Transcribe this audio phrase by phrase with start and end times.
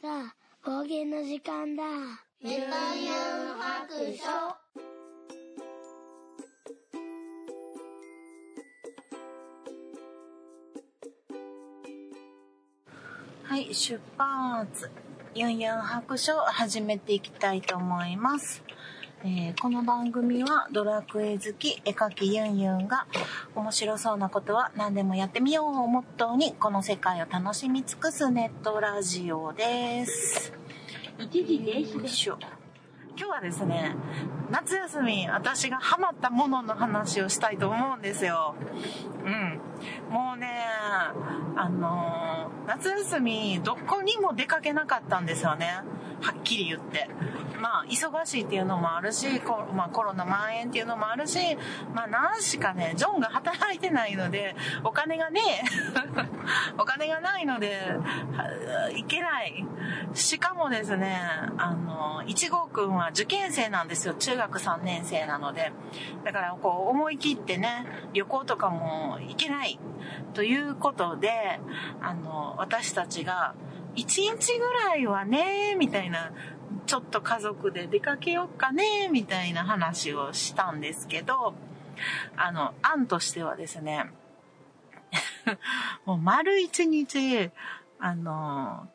[0.00, 1.82] さあ、方言の時間だ。
[2.40, 2.64] ゆとゆん
[3.58, 4.58] 白書
[13.42, 14.90] はい、出発。
[15.34, 18.62] ユンユン白書始めていきたいと思います。
[19.24, 23.08] えーこの番組はドラクエ好き絵描きユンユンが
[23.56, 30.52] 面白そうなことは何でもやってみようをモットーにこの世界を楽しみ尽くすネットラジオです。
[31.18, 32.06] 一時停止で。
[32.06, 32.38] しょ
[33.16, 33.96] 今日はですね、
[34.52, 38.54] 夏休み私がハマったものの話をしたいと思うんですよ。
[39.24, 39.60] うん。
[40.14, 40.64] もうね、
[41.56, 45.80] あの夏休みどこにも出かけなかったんですよね。
[46.20, 47.08] はっきり言って。
[47.58, 51.38] まあ、忙しいっていうのもあるし、コまあ、コロナ蔓延っていうのもあるし、
[51.94, 54.54] まあ、何しかね、ジョンが働いてないので、
[54.84, 55.40] お金がね、
[56.78, 57.78] お金がないので、
[58.36, 59.64] はいけない。
[60.14, 61.20] しかもですね、
[61.56, 64.14] あの、1号くんは受験生なんですよ。
[64.14, 65.72] 中学3年生なので。
[66.24, 69.78] だから、こう、思い切ってね、旅行とかも行けない。
[70.34, 71.60] ということで、
[72.00, 73.54] あの、私たちが、
[73.96, 74.04] 1
[74.38, 76.32] 日ぐらいはね、みたいな、
[76.86, 81.54] ちょっと家族で出かけようかね、みたいな話をしたんですけど、
[82.36, 84.10] あの、案としてはですね、
[86.04, 87.50] もう丸一日、
[87.98, 88.88] あの、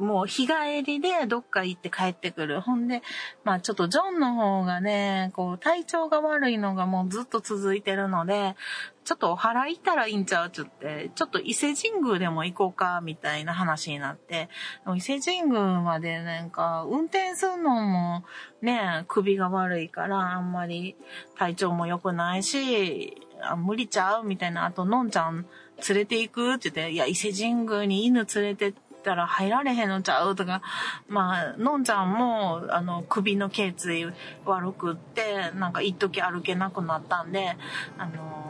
[0.00, 2.60] もう日帰りでどっか行って帰ってくる。
[2.60, 3.02] ほんで、
[3.44, 8.56] まあちょっとジョンの方がね、こう体調が悪いのがもうずっと続いてるので、
[9.04, 14.48] ちょっとお祓い行ったらいいんちゃうって言って、ちょっと伊勢神宮でも行こうか、みたいな話になって、
[14.96, 18.24] 伊勢神宮までなんか、運転するのも
[18.62, 20.96] ね、首が悪いから、あんまり
[21.36, 24.66] 体調も良くないし、あ無理ちゃうみたいな。
[24.66, 25.46] あと、のんちゃん
[25.88, 30.62] 連れて行くって言って、いや、伊勢神宮に犬連れてってたら入られへんのちゃうとか、
[31.08, 34.06] まあ、のんちゃんも、あの、首の頸椎
[34.44, 37.56] 悪くって、なんか一時歩けなくなったんで、
[37.98, 38.40] あの、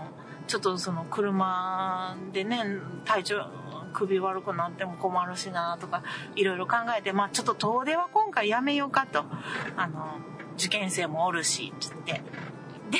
[0.46, 2.64] ちょっとその車でね、
[3.04, 3.46] 体調、
[3.92, 6.02] 首悪くなっても困るしなとか、
[6.34, 9.24] いろいろ考えて、まあちょっと遠出は今回やめようかと。
[9.76, 10.18] あの、
[10.56, 12.22] 受験生もおるし、つって。
[12.90, 12.98] で、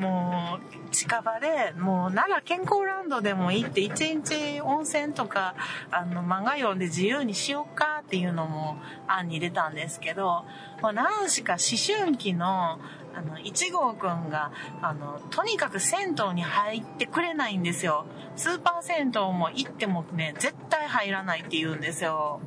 [0.00, 5.54] もう、近場で、もう、奈良健康ランドでも行って、一日温泉とか、
[5.90, 10.44] あの、漫画読んで自由にしようかっていうのも案に出たんですけど、
[10.82, 12.78] もう何しか思春期の、
[13.14, 18.06] あの、一号くんが、あの、とにかく銭湯に入ってくれないんですよ。
[18.36, 22.40] スーパー銭湯も行ってもね、絶対入らないって言うんですよ。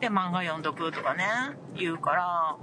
[0.00, 1.24] で、漫画読んどくとかね、
[1.74, 2.56] 言うから、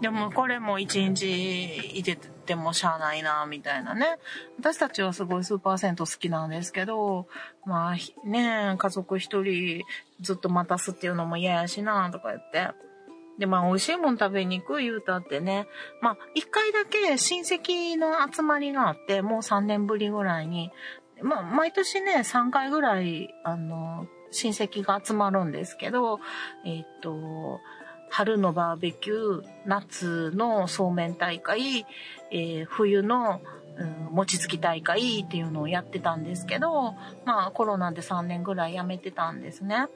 [0.00, 2.16] でもこれも一日いて
[2.50, 4.18] てもしゃあないな、みたいなね。
[4.58, 7.28] 私たちはすごいスーパー銭湯好きなんですけど、
[7.64, 9.82] まあね、家族一人
[10.20, 12.70] ずっと待たすっていうのも嫌やしな、とか言って。
[13.38, 15.66] で、まあ、美味しいもん食べに行く言うたってね。
[16.02, 20.72] まあ、一回だけ親戚の集まりがあって、もう3年ぶりぐらいに。
[21.22, 26.20] まあ、毎年ね、3回ぐらい、あの、親戚が集まるんですけど、
[26.64, 27.60] えっ、と、
[28.10, 31.86] 春のバーベキュー、夏のそうめん大会、
[32.30, 33.40] えー冬の、
[33.78, 36.94] うん餅つき大会っていうのをやってたんですけど、
[37.24, 39.86] まあコロナで3年ぐらいやめてたんですね。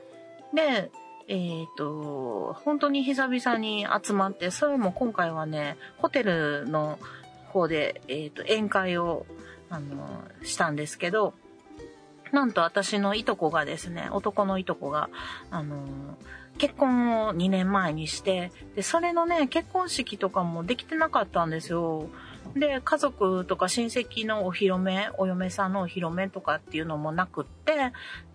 [0.54, 0.90] で、
[1.28, 6.98] えっ、と、本当に久々に集まって、それも今回はね、ホテルの
[7.48, 9.26] 方で、えっ、と、宴会を、
[9.70, 11.34] あの、したんですけど、
[12.32, 15.08] なんと私のいとこがですね、男のいとこが、
[15.50, 15.76] あの、
[16.58, 22.08] 結婚を2年前にして、で、それのね、結婚式とかもできてなかったんですよ。
[22.56, 27.74] で、家族とか親戚のお披露目、お嫁さんのお披露目とかっていうのもなくって、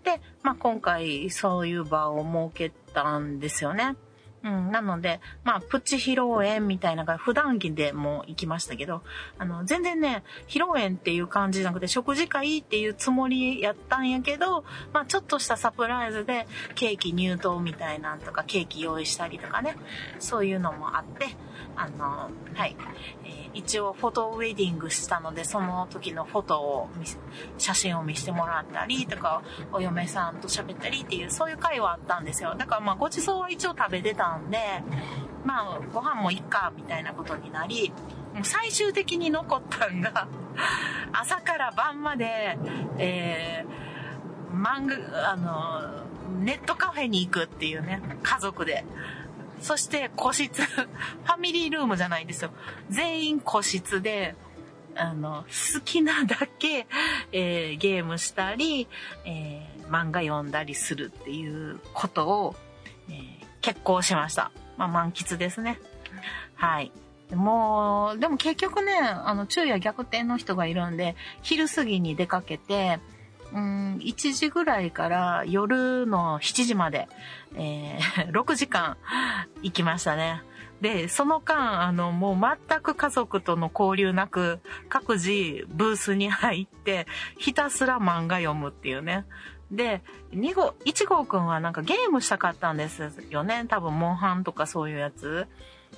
[0.03, 3.95] で、まあ今回そういう場を設けたんですよね。
[4.43, 9.01] うん、なので、まあ、プチ披露宴みたいなのが普段着でも行きましたけど、
[9.37, 14.63] あの、全然ね、披露宴っていう感じじゃなくて、食事会っていうつもりやったんやけど、
[14.93, 19.75] まあ、ちょっとしたサプライズで、ケーキ入刀みたいなんとか、ケーキ用意したりとかね、
[20.19, 21.27] そういうのもあって、
[21.75, 22.75] あの、はい、
[23.25, 27.17] えー一応フォトウェディングしたので、その時のフォトを見せ、
[27.57, 29.41] 写真を見せてもらったりとか、
[29.71, 32.55] お嫁さんと喋ったりっていう、そういう会はあったんですよ。
[32.57, 34.57] だからまあ、ごちそうは一応食べてたんで、
[35.43, 37.91] まあ、ご飯もいっか、みたいなことになり、
[38.33, 40.27] もう最終的に残ったんが、
[41.11, 42.57] 朝から晩まで、
[42.97, 46.05] えー、漫画、あの、
[46.43, 48.85] ネットカフェに行くっていうね、家族で。
[49.61, 52.51] そして個室、 ファミリールームじゃないんですよ。
[52.89, 54.35] 全員個室で、
[54.95, 56.87] あの、好きなだけ、
[57.31, 58.87] えー、ゲームしたり、
[59.25, 62.55] えー、漫画読んだりするっていうことを、
[63.09, 64.51] えー、結構しました。
[64.77, 65.79] まあ、満喫ですね。
[66.55, 66.91] はい。
[67.35, 72.99] もう、でも結局ね、あの、昼夜逆転の人がいるんで、昼過ぎに出かけて、
[73.53, 77.07] うん、1時ぐらいから夜の7時まで、
[77.55, 78.97] えー、 6時間
[79.61, 80.43] 行きましたね。
[80.81, 82.37] で、その間、あの、もう
[82.69, 87.05] 全く家族との交流なく、各自ブースに入って、
[87.37, 89.25] ひたすら漫画読むっていうね。
[89.71, 90.01] で、
[90.31, 93.65] 2号、1号くんはなんかゲームしたかったんですよね。
[93.67, 95.47] 多分、モンハンとかそういうやつ。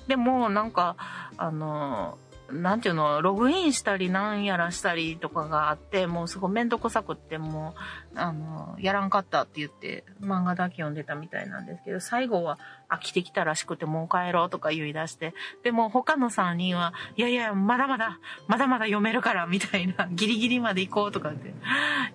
[0.08, 0.96] でも、なんか、
[1.36, 2.18] あの、
[2.52, 7.74] なんていうの、ログインしたりなんやらしたりとかがあって、もうすごいめんどくさくっても
[8.14, 12.58] う、あの、やらんかったって言って漫画だけ読んでたみたいなんですけど、最後は
[12.90, 18.18] 飽きてきたらしくてもう帰ろうとか言い出して、でも他の3人は、いやいや、まだまだ、
[18.48, 21.54] まだまだ読めるからみたいな、ギリギリまで行こうとかって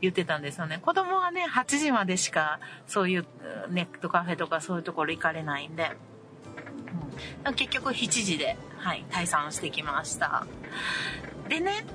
[0.01, 0.79] 言ってたんですよね。
[0.81, 3.25] 子供はね、8時までしかそういう
[3.69, 5.91] ネットカフェとかそういうところ行かれないんで、
[7.45, 10.45] うん、結局7時で、はい、退散してきました。
[11.49, 11.85] でね、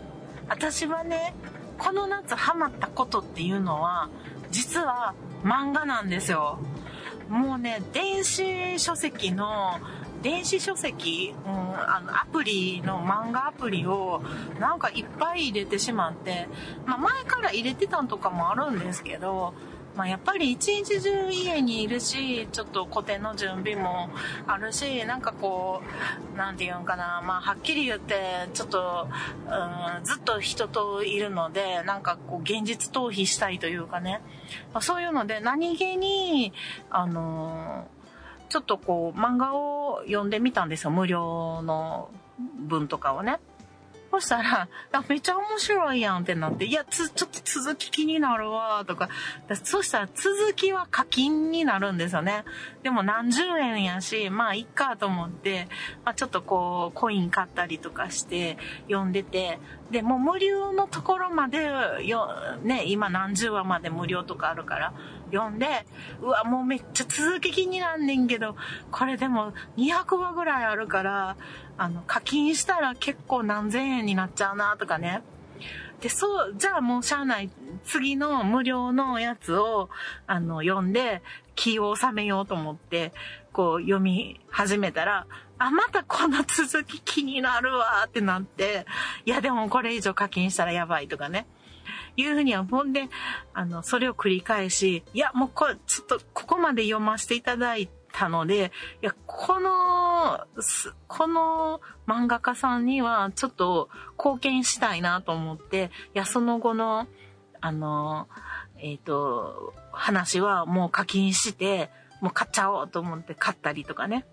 [0.49, 1.35] 私はね、
[1.79, 4.09] この夏ハマったことっていうのは、
[4.51, 6.59] 実は漫画なんですよ。
[7.29, 9.79] もうね、電子書籍の、
[10.23, 14.23] 電子書籍、うん、あの、アプリの漫画アプリを
[14.61, 16.47] なんかいっぱい入れてしまって、
[16.87, 19.55] まあ前から入れてたんとかもあるんですけど、
[19.97, 24.09] まあ、やっぱり一日中家にいるし、ちょっと古典の準備も
[24.47, 25.83] あるし、なんかこ
[26.35, 29.09] う、なんて言うんかな、まあ、はっきり言って、ちょっと、
[29.47, 34.21] うん、ずっと人といるので、なんかこう、現実逃避したいというかね、
[34.73, 36.55] まあ、そういうので、何気に、
[36.91, 37.87] あの、
[38.49, 42.09] ちょっとこう、漫画を読んでみたんですよ、無料の
[42.39, 43.39] 文とかをね。
[44.13, 44.69] そしたら、
[45.09, 49.09] めっちゃ面白いやんってなって、いや、つ、ちょっと続き気になるわ、とか。
[49.65, 52.45] そしたら続きは課金になるんですよね。
[52.83, 55.67] でも何十円やし、まあいっかと思って、
[56.05, 59.59] まあちょっとこう、コイン買ったりとかして読んでて、
[59.91, 61.71] で、もう無料のところまで
[62.05, 62.29] よ、
[62.63, 64.93] ね、今何十話まで無料とかあるから、
[65.33, 65.87] 読んで、
[66.21, 68.57] うわ、もうめっちゃ続き気になんねんけど、
[68.91, 71.37] これでも200話ぐらいあるから、
[71.79, 75.23] あの、課金したら結構何千円になっちゃうなとかね。
[76.01, 77.51] で、そう、じゃあもうしゃあない。
[77.85, 79.89] 次の無料のやつを、
[80.27, 81.23] あの、読んで、
[81.55, 83.13] 気を収めようと思って、
[83.53, 85.27] こう読み始めたら、
[85.59, 88.87] あ、またこの続き気になるわってなって、
[89.25, 91.47] いやでもこれ以上課金したらやばいとかね。
[92.17, 93.09] いうふうには思んで、
[93.55, 100.47] あの、それを繰り返し、いや、もうこれ、ちょっと、ここまで読ませていただいたので、いや、この、
[101.09, 103.89] この漫画家さんには、ちょっと
[104.19, 107.07] 貢献したいなと思って、いや、その後の、
[107.61, 108.29] あの、
[108.79, 111.91] えっ、ー、と、話はもう課金して、
[112.21, 114.27] もう買っちゃおうと思って買ったりとかね。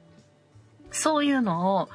[0.91, 1.89] そういうのを、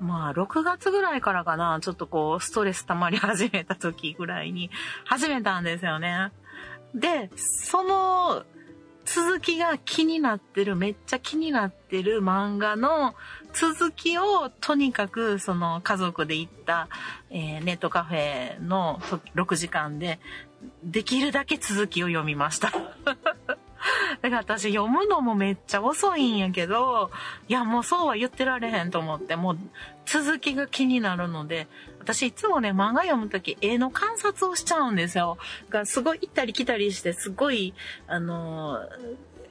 [0.00, 4.70] まあ、6月ぐらいからかな、ちょっとこう、ストレス溜まり始めた時ぐらいに
[5.04, 6.32] 始めたんですよね。
[6.94, 8.44] で、その
[9.04, 13.14] 続きが気になってる、めっちゃ気になってる漫画の
[13.54, 16.88] 続きを、とにかく、その家族で行った、
[17.30, 19.00] えー、ネットカフェの
[19.34, 20.20] 6時間で、
[20.84, 22.70] できるだけ続きを読みました。
[24.22, 27.10] だから私読むのもめっちゃ遅いんやけど、
[27.48, 29.58] いやもうそうは言ってられへんと思って、もう
[30.06, 31.68] 続きが気になるので、
[31.98, 35.38] 私いつもね、漫画読むとき絵の観察をしちゃうんですよ。
[35.70, 37.74] がすごい行ったり来たりして、すごい、
[38.06, 38.80] あの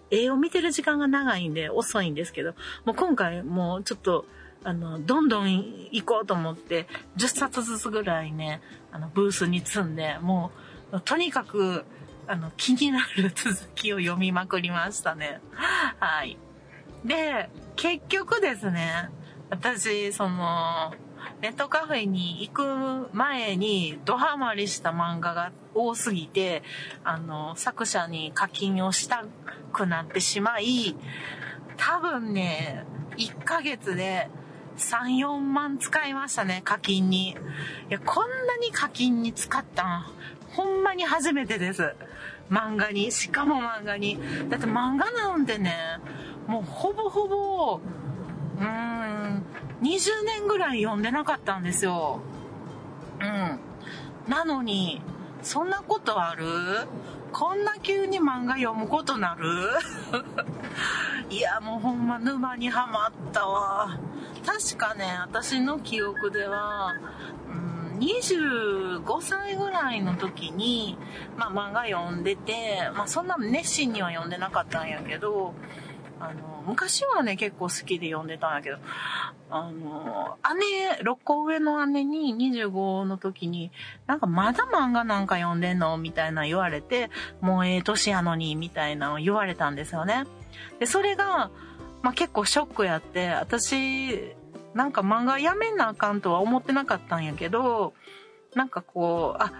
[0.09, 2.53] 絵を見てる時間が長いんで遅いんですけど、
[2.85, 4.25] もう今回もうちょっと、
[4.63, 5.53] あの、どんどん
[5.91, 10.51] 行こうと思って、10冊ずつぐらいね、あの、ブースに積んで、も
[10.91, 11.85] う、とにかく、
[12.27, 15.39] あの、気になる続きを読みまくりましたね。
[15.99, 16.37] はい。
[17.05, 19.09] で、結局ですね、
[19.49, 20.93] 私、その、
[21.41, 26.63] ネットカフェに行く前にドハマりした漫画が多すぎて、
[27.03, 29.23] あの、作者に課金をした
[29.71, 30.95] くなってしまい、
[31.77, 32.85] 多分ね、
[33.17, 34.29] 1ヶ月で
[34.77, 37.31] 3、4万使いましたね、課金に。
[37.31, 37.35] い
[37.89, 40.05] や、こんなに課金に使ったん、
[40.53, 41.95] ほんまに初めてです。
[42.49, 43.11] 漫画に。
[43.11, 44.17] しかも漫画に。
[44.49, 45.73] だって漫画なんてね、
[46.47, 47.79] もうほぼほぼ、
[48.59, 49.43] うーん、
[49.81, 52.21] 20年ぐらい読んでなかったんですよ。
[53.19, 53.59] うん。
[54.29, 55.01] なのに、
[55.41, 56.45] そんなことある？
[57.31, 59.47] こんな急に漫画読むことなる？
[61.29, 63.97] いや、もうほんま沼にはまったわ。
[64.45, 66.93] 確かね、私の記憶では、
[67.49, 70.97] うん、25歳ぐらいの時に、
[71.37, 75.53] まあ、漫画読んでて、まあ、そんな熱心には読んでなかったんやけど、
[76.19, 78.77] あの、昔はね、結構好きで読んでたんやけど、
[79.49, 83.71] あの、姉、6個上の姉に25の時に、
[84.05, 87.09] なんかまだ漫画なんか読んでんのみたいな言われて、
[87.41, 90.25] もうええ年やのに、みたいなの言われたんですよね。
[90.79, 91.51] で、それが、
[92.01, 94.35] まあ、結構ショックやって、私、
[94.77, 97.95] なんか漫画やめなあかんとは思ってなかったんやけど、
[98.53, 99.51] なんかこう、あ、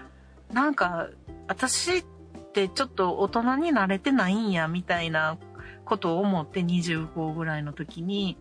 [0.52, 1.08] なんか、
[1.48, 2.04] 私っ
[2.52, 5.36] てちょっと大人になれてないんや、みたいな
[5.84, 8.36] ことを思って25ぐらいの時に、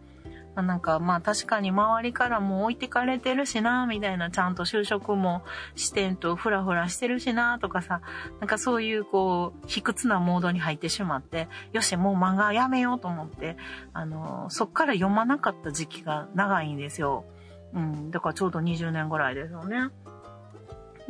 [0.62, 5.44] なんかまあ確かに周りからも置いてかれてるしな、みたいなちゃんと就職も
[5.76, 8.02] してんとフラフラしてるしな、とかさ、
[8.40, 13.58] なんかそういうこう、卑屈なモードに入ってしまって、よし、もう漫画やめようと思って、
[13.94, 17.26] あの、そっから読まなかった時期が長いんですよ。
[17.74, 19.90] うん、だからちょうど20年ぐらいですよね。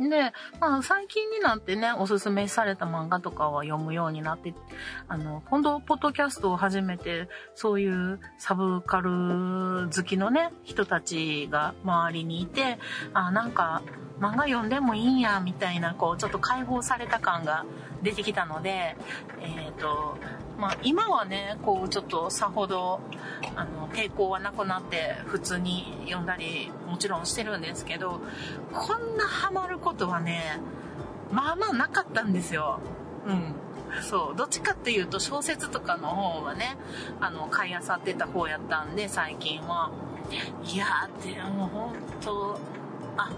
[0.00, 4.54] で、まあ最近になってね、おすすめされた漫画とかは読むようになって、
[5.08, 9.10] あの、今度、ポッドキャストを始めて、そういうサブカル
[9.94, 12.78] 好きのね、人たちが周りにいて、
[13.12, 13.82] あ、なんか、
[14.20, 17.64] 漫画読んでもいいんや、みたいな、こう、ちょっと解放された感が
[18.02, 18.96] 出てきたので、
[19.40, 20.16] えっ、ー、と、
[20.58, 23.00] まあ、今はね、こう、ちょっとさほど、
[23.54, 28.20] あの、抵抗はなくなって、普通に読んだり、もちろんしてるんですけど、
[28.72, 30.60] こんなハマることはね、
[31.32, 32.80] まあまあなかったんですよ。
[33.26, 33.54] うん。
[34.02, 34.36] そう。
[34.36, 36.76] どっちかっていうと、小説とかの方はね、
[37.20, 39.90] あの、買い漁ってた方やったんで、最近は。
[40.64, 42.60] いやー、でもほんと、
[43.16, 43.30] あ、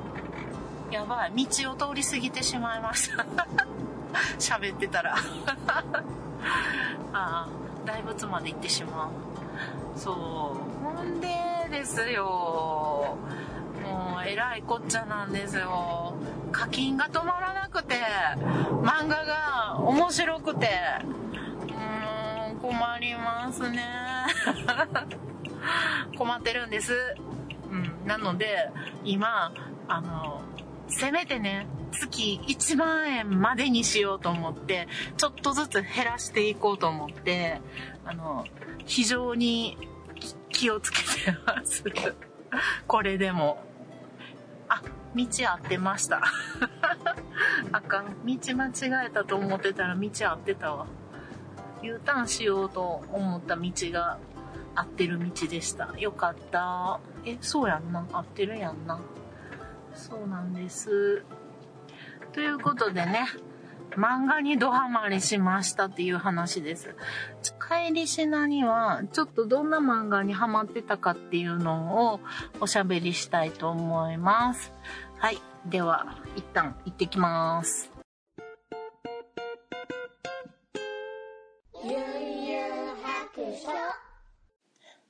[0.91, 1.47] やばい。
[1.47, 3.25] 道を通り過ぎてしまいました。
[4.41, 5.15] 喋ってたら
[7.13, 7.49] ああ、
[7.87, 9.11] 大仏まで行ってしまう。
[9.97, 10.15] そう。
[10.85, 11.29] ほんで
[11.71, 13.17] ですよ。
[13.83, 16.15] もう、えらいこっちゃなんですよ。
[16.53, 17.97] 課金が止まらなくて、
[18.83, 20.69] 漫画が面白くて、
[21.69, 23.85] うーん、困りますね。
[26.17, 27.17] 困ってるんです。
[27.71, 28.71] うん、なので、
[29.05, 29.53] 今、
[29.89, 30.43] あの、
[30.89, 37.61] せめてね、月1万円までにしようと思って、ちょっとずつ減らしていこうと思って、
[38.05, 38.45] あの、
[38.87, 39.77] 非常に
[40.51, 41.85] 気をつけてます。
[42.87, 43.70] これでも。
[44.71, 44.83] あ、
[45.15, 46.23] 道合ってました。
[47.73, 48.05] あかん。
[48.25, 50.87] 道間違えたと思ってたら道合ってたわ。
[51.83, 54.19] U ターンしようと思った道が
[54.77, 55.93] 合ってる道でした。
[55.99, 57.01] よかった。
[57.25, 58.07] え、そうやんな。
[58.13, 59.01] 合ってるやんな。
[59.95, 61.25] そうなんです。
[62.33, 63.27] ということでね、
[63.97, 66.95] 漫画にドハマりしましたっていう話です。
[67.71, 72.21] 帰りしなには、ちょっとどんな漫画にハマってたかっていうのを
[72.61, 74.73] おしゃべりしたいと思います。
[75.19, 75.39] はい。
[75.67, 77.93] では、一旦行ってきます。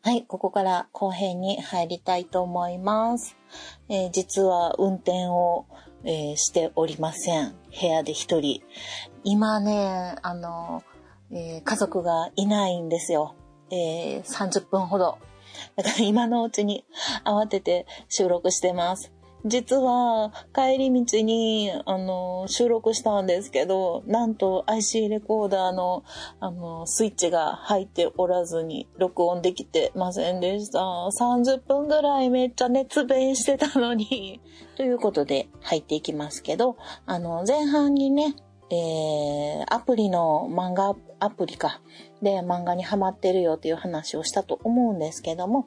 [0.03, 3.37] はい、ここから後編に入りたいと思います。
[3.89, 5.67] えー、実は運転を、
[6.04, 7.54] えー、しておりません。
[7.80, 8.62] 部屋で一人。
[9.25, 10.83] 今ね、あの、
[11.30, 13.35] えー、家族がいないんですよ。
[13.71, 15.19] え30分ほど。
[15.76, 16.85] だから今のうちに
[17.25, 19.12] 慌てて収録してます。
[19.45, 26.05] 実は帰り道にあの収録したんですけど、なんと IC レコーダーの
[26.41, 30.79] あのスイッチが入っておらずに録音できてませんでした。
[30.79, 34.41] 30分ぐらいめっちゃ熱弁してたのに。
[34.77, 38.35] ということで入っていきますけど、あの前半にね、
[38.71, 41.81] えー、アプリの漫画アプリか。
[42.23, 45.67] で、漫画にハマってるよっていう話をしたと思うんですけども、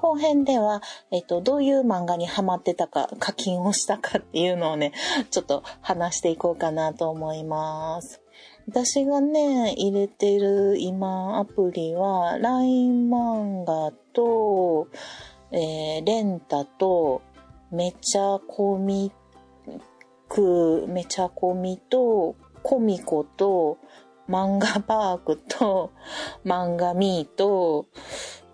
[0.00, 0.80] 後編では、
[1.10, 4.94] えっと、どういう漫画にハマってたか、課金をしたかっていうのをね、
[5.30, 8.22] ちょっと話していこうかなと思います。
[8.66, 14.88] 私がね、入れてる今アプリは、LINE 漫画と、
[15.52, 17.20] えー、レンタと、
[17.70, 19.12] めちゃコミ
[19.68, 19.80] ッ
[20.30, 23.76] ク、めちゃコミと、コミコと、
[24.30, 25.92] 漫画パークと、
[26.46, 27.84] 漫画ミーと、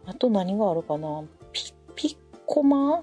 [0.06, 1.24] あと何があるかな
[2.46, 3.02] コマ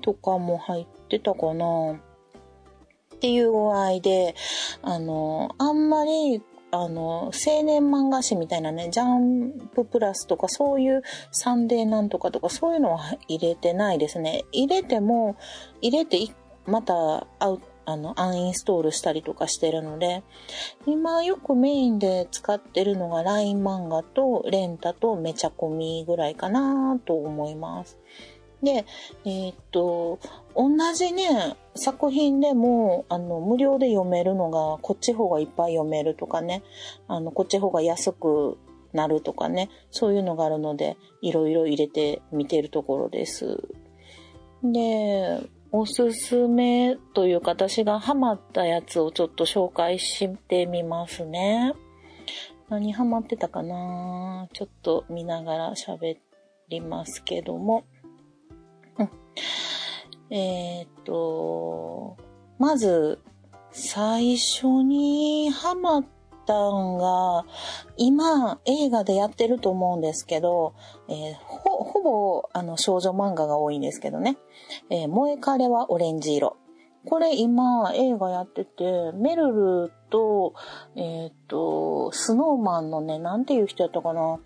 [0.00, 4.34] とかも入ってたかなっていう具合で、
[4.82, 14.44] あの、あんまり、あの、青年漫画誌みたいなね、ジャンププラスとかそういうサンデーなんとかとかそういうのは入れてないですね。
[14.52, 15.36] 入れても、
[15.80, 16.18] 入れて
[16.66, 20.22] またアウあの、アンインストールしたりとかしてるので、
[20.84, 27.98] 今よくメインで使ってるのが LINE 漫画とレンタとめちゃコミぐらいかなと思います。
[28.62, 28.84] で、
[29.24, 30.18] えー、っと、
[30.56, 36.64] 同じね、作品でも、あの、無料で読めるのが、こっち方がいっぱい読めるとかね、
[37.06, 38.58] あの、こっち方が安く
[38.92, 43.62] なるとかね、そういうのがあるので、いろいろ入れてみてるところです。
[44.64, 51.74] で、おすすめというか、私がハマったやつをちょっと紹介してみますね。
[52.68, 54.48] 何ハマってたかな？
[54.52, 56.16] ちょっと見ながら喋
[56.68, 57.84] りますけども。
[60.30, 62.16] えー、っと、
[62.58, 63.20] まず、
[63.70, 66.04] 最初にハマっ
[66.46, 67.44] たんが、
[67.96, 70.74] 今映画でやってると思うんですけど、
[71.08, 74.38] えー、ほ、ほぼあの少女漫画が多いんですけどね。
[74.90, 76.56] えー、萌え彼はオレンジ色。
[77.04, 80.54] これ今映画やってて、メルルと、
[80.96, 84.40] えっ、ー、と、スノーマンのね、なんていう人やったかな。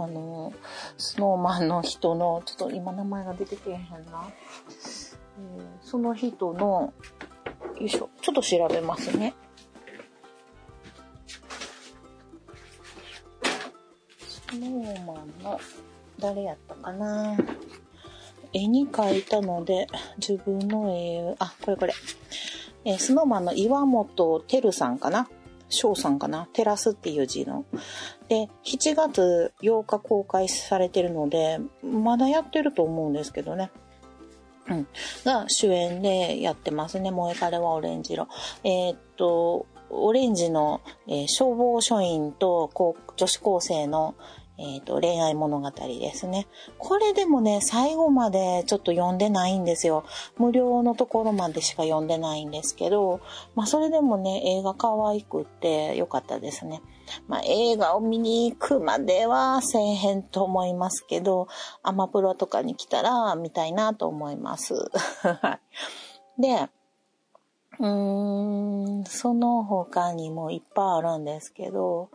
[0.00, 0.52] あの、
[0.96, 4.28] スノーマンの人の、ちょっと今名前が出てけへんな。
[5.40, 6.92] えー、その人の、
[7.80, 9.34] よいしょ、ちょっと調べますね。
[14.20, 15.60] スノーマンの、
[16.20, 17.36] 誰やったかな。
[18.52, 21.94] 絵に描いたので、自分の絵、あ、これこれ。
[22.84, 25.28] えー、スノーマンの岩本てさんかな
[25.68, 26.48] 翔さんかな？
[26.52, 27.64] テラスっていう字の。
[28.28, 33.70] で、7月8日公開されてるので、まだやってると思うんですけどね。
[34.68, 34.86] うん。
[35.24, 37.10] が主演でやってますね。
[37.10, 38.28] 燃え彼はオレンジ色。
[38.64, 42.70] えー、っと、オレンジの、えー、消防署員と
[43.16, 44.14] 女子高生の、
[44.58, 46.48] えっ、ー、と、恋愛物語ですね。
[46.78, 50.04] これでもね、最後までちょっと読んでないんですよ。
[50.36, 53.20] 無料のところまでしか読んでないんですけど、
[53.54, 56.82] まあそれでもね、映画可愛くってよかったですね。
[57.28, 61.46] まあ映画を見に行くまではせえへんと思いますけど、
[61.84, 64.74] アマプロとかに来たら見たいなと思います。
[66.36, 66.68] で、
[67.78, 72.10] うーん、その他にもいっぱいあるんですけど、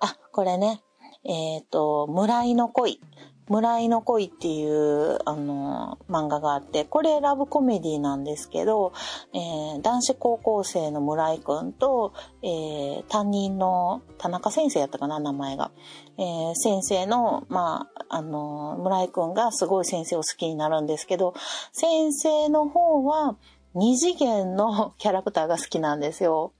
[0.00, 0.82] あ、これね、
[1.24, 3.00] えっ、ー、と、村井の恋。
[3.48, 8.92] 村井の恋っていう、あの、漫画があって、これラブコメディなんですけど、
[9.34, 15.72] えー、男子高校生の村井くんと、えー、担任の田中先生やったかな、名前が。
[16.16, 21.34] えー、先生の、まあ、あの、村井くんがすごい先生を好きになるんですけど、
[21.72, 23.36] 先生の方は
[23.74, 26.52] 二次元の キャラクターが好きなんですよ。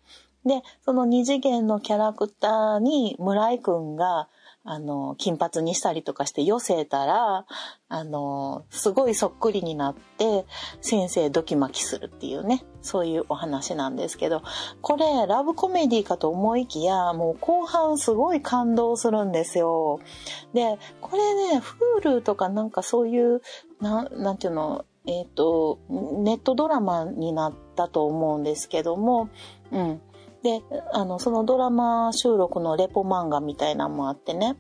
[0.44, 4.28] で、その二次元のキャラクターに村井くんが
[4.66, 7.46] あの、金髪にしたりとかして寄せたら、
[7.88, 10.46] あの、すごいそっくりになって、
[10.80, 14.42] 先生ドキマキするっていうね、そういうお話なんですけど、
[14.80, 20.00] これ、ラブコメディかと思いきや、もう後半すごい感動するんですよ。
[20.54, 21.62] で、これね、
[22.02, 23.42] Hulu とかなんかそういう、
[23.82, 29.28] ななんていうの、えっ、ー、と、ネットドラマになったと思うんですけども、
[29.70, 30.00] うん。
[30.44, 34.56] で、あの、そのドラマ収録のレポ漫画みたいなのもあってね。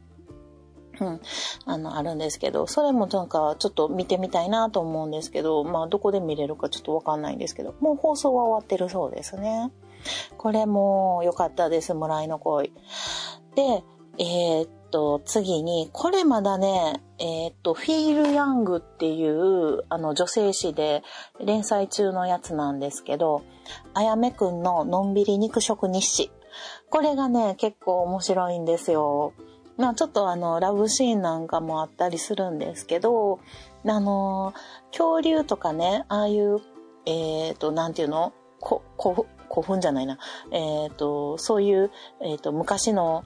[0.98, 1.20] うん。
[1.66, 9.70] あの、あるんですけど、それもなんかちょっと見てみたいなと思うんですけど、まあどこで見れるかちょっとわかんないんですけど、もう放送は終わってるそうですね。
[10.38, 12.72] これも良かったです、村井の恋。
[13.54, 13.84] で、
[14.18, 21.02] えー、っと、次に、これまだね、えー、っと、フィール・ヤングっていう、あの、女性誌で
[21.40, 23.42] 連載中のやつなんですけど、
[23.94, 26.30] あやめくんののんびり肉食日誌。
[26.90, 29.32] これがね、結構面白いんですよ。
[29.76, 33.40] まあちょっとあの、ラブシーンなんかもあったりするんですけど、
[33.84, 34.54] あの、
[34.92, 36.60] 恐竜とかね、ああいう、
[37.06, 38.32] えっ、ー、と、なんていうの？
[38.60, 40.18] こ、こ、古墳じゃないな。
[40.52, 43.24] えっ、ー、と、そういう、えっ、ー、と、昔の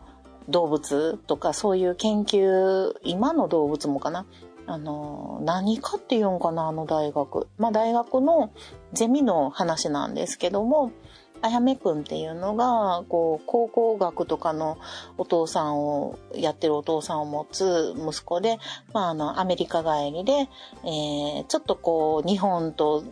[0.48, 4.26] 動物とかそういう研究、今の動物もかな。
[4.68, 7.48] あの、何かっていうんかな、あの大学。
[7.57, 8.50] まあ大学の
[8.92, 10.92] ゼミの話なんですけども、
[11.40, 14.78] あやめくんっていうのが、こう、考古学とかの
[15.16, 18.59] お父さんを、やってるお父さんを持つ息子で、
[18.92, 20.48] まあ、あの、アメリカ帰りで、
[20.85, 23.04] えー、ちょっとこう、日本と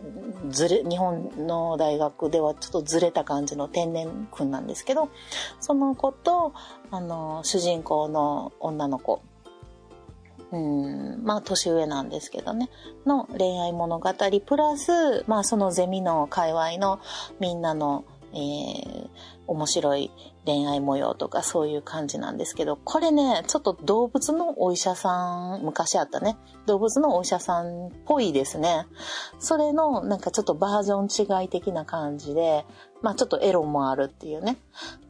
[0.49, 5.09] ずれ、日本の大学ではちょっとずれた感じの天然くんなんですけど、
[5.59, 6.53] その子と、
[6.91, 9.21] あの、主人公の女の子、
[10.51, 12.69] うん、まあ年上なんですけどね、
[13.05, 14.13] の恋愛物語。
[14.45, 16.99] プラス、まあそのゼミの界隈の
[17.39, 19.09] みんなのえー、
[19.47, 20.11] 面白い
[20.45, 28.85] 恋愛模様とかそういう感じなんですけど、これね、ちょっと動物のお医者さん、昔あったね、動物のお医者さんっぽいですね。
[29.39, 32.65] それのなんかちょっとバージョン違い的な感じで、
[33.01, 34.57] まあちょっとエロもあるっていうね。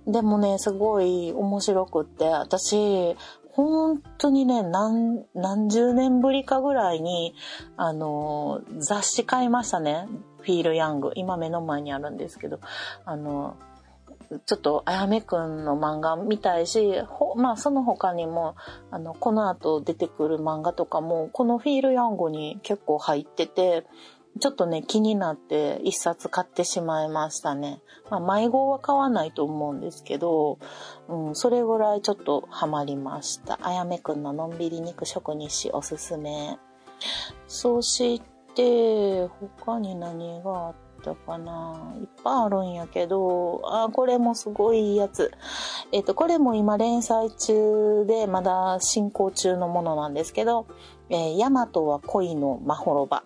[0.06, 3.16] でもね、すごい面白くって、私、
[3.58, 7.34] 本当にね、何、何十年ぶりかぐらいに、
[7.76, 10.08] あの、雑誌買いましたね。
[10.42, 11.12] フィール・ヤング。
[11.16, 12.60] 今目の前にあるんですけど、
[13.04, 13.56] あの、
[14.46, 17.02] ちょっとあやめくんの漫画見たいし、
[17.36, 18.56] まあその他にも、
[18.92, 23.88] あの、この後出てくる漫画とかも、このフィール・ヤングに結構入ってて、
[24.40, 27.82] ちょっとね、気になって一冊買ってしまいましたね。
[28.10, 30.60] まあ、迷子は買わないと思うんですけど、
[31.08, 33.60] うん、それぐらいちょっとハマりました。
[33.62, 36.60] あやめくんののんびり肉食日誌おすすめ。
[37.48, 38.22] そし
[38.56, 45.32] て、他に何があったかないっぱいあるんやけど、あ、これもすごいいいやつ。
[45.92, 50.68] えっ、と、これも今連載中で、まだ進行中のものなんですけど、
[51.10, 53.24] えー、ヤマトは恋のまほろば。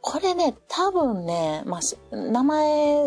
[0.00, 3.04] これね、多分ね、まあ、名前、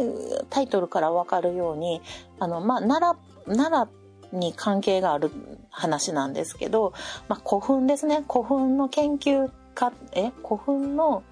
[0.50, 2.02] タイトルからわかるように、
[2.39, 3.89] あの、まあ、奈良、奈
[4.34, 5.32] 良に関係がある
[5.69, 6.93] 話なんですけど、
[7.28, 8.24] まあ、古墳ですね。
[8.30, 10.32] 古墳の研究家、え？
[10.43, 11.24] 古墳の、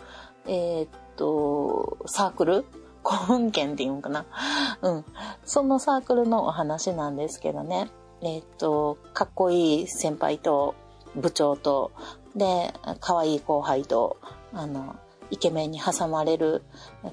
[0.46, 2.66] えー、っと、サークル？
[3.06, 4.26] 古墳研っていうんかな？
[4.82, 5.06] うん。
[5.44, 7.90] そのサークルのお話なんですけどね。
[8.22, 10.76] えー、っと、かっこいい先輩と
[11.16, 11.92] 部長と、
[12.36, 14.18] で、可愛い後輩と、
[14.54, 14.96] あの、
[15.30, 16.64] イケメンに挟まれる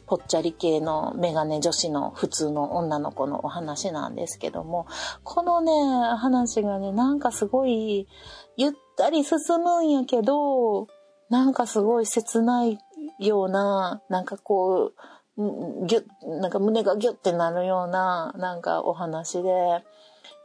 [0.06, 4.86] ぽっちゃり系のメガネ女子の普通の女の子のお話なんですけども、
[5.24, 5.72] このね、
[6.18, 8.06] 話がね、なんかすごい
[8.56, 10.86] ゆったり進むんやけど、
[11.30, 12.78] なんかすごい切ない
[13.18, 14.92] ような、なんかこ
[15.38, 16.06] う、ぎゅ
[16.40, 19.50] なんか胸がギュッてなるような、なんかお話で、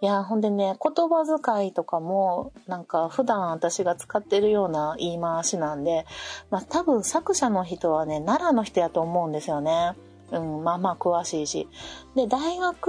[0.02, 6.06] いや、ほんでね、言葉遣いとかも、なんか普段私が使ってるような言い回しなんで、
[6.50, 9.96] まあ多分作者の人はね、奈良の人やと思うんですよね。
[10.32, 11.70] うん、まあまあ詳しいし。
[12.16, 12.88] で、大学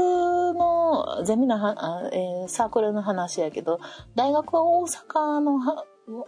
[0.54, 3.78] のゼミのは、えー、サークルの話やけど、
[4.14, 5.60] 大学は大阪の、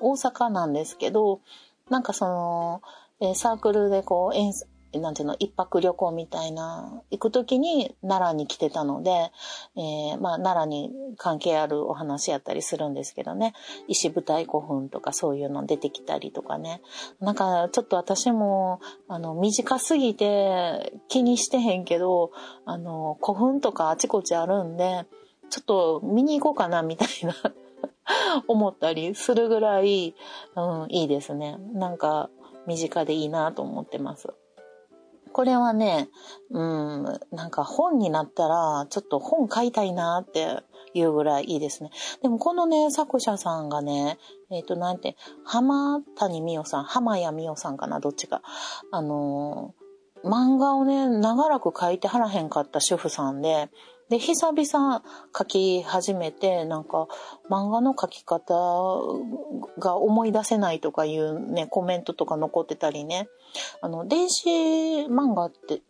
[0.01, 1.41] 大阪なんですけど、
[1.89, 2.83] なんかその、
[3.21, 4.53] えー、サークルでこう演
[4.95, 9.31] なんていうの、一泊旅行みたいな、行くときに奈良に来てたので、
[9.77, 13.53] えー、まあ奈良に関係あるお話やったりするんですけどね、
[13.87, 16.81] 石舞台古墳とかそういうの出てきたりとかね。
[17.21, 22.33] なんかちょっと私も、あの、短すぎて気にしてへんけど、
[22.65, 25.05] あの、古墳とかあちこちあるんで、
[25.51, 27.35] ちょっと見に行こうかなみたいな
[28.49, 30.15] 思ったりするぐらい、
[30.57, 31.59] うん、いいですね。
[31.73, 32.31] なんか
[32.67, 34.29] 身近でいいなと思ってます。
[35.39, 36.09] これはね、
[36.51, 41.91] うん、なんか本になったら、ちょっと本買いたいなっていうぐらいいいですね。
[42.23, 44.19] でもこのね、作者さんがね、
[44.51, 48.43] えっ、ー、と、なんて、浜谷美代さん、浜谷美代さんかな、どっちか。
[48.91, 53.71] あのー、漫画をね、長らく書いてはらへんかった主婦さんで、
[54.09, 55.03] で、久々
[55.37, 57.09] 書き始めて、なんか、
[57.51, 58.45] 漫画の書き方
[59.79, 63.29] が思い出せないとかいうね、コメントとか残ってたりね。
[63.83, 64.49] あの、電子
[65.07, 65.83] 漫画って、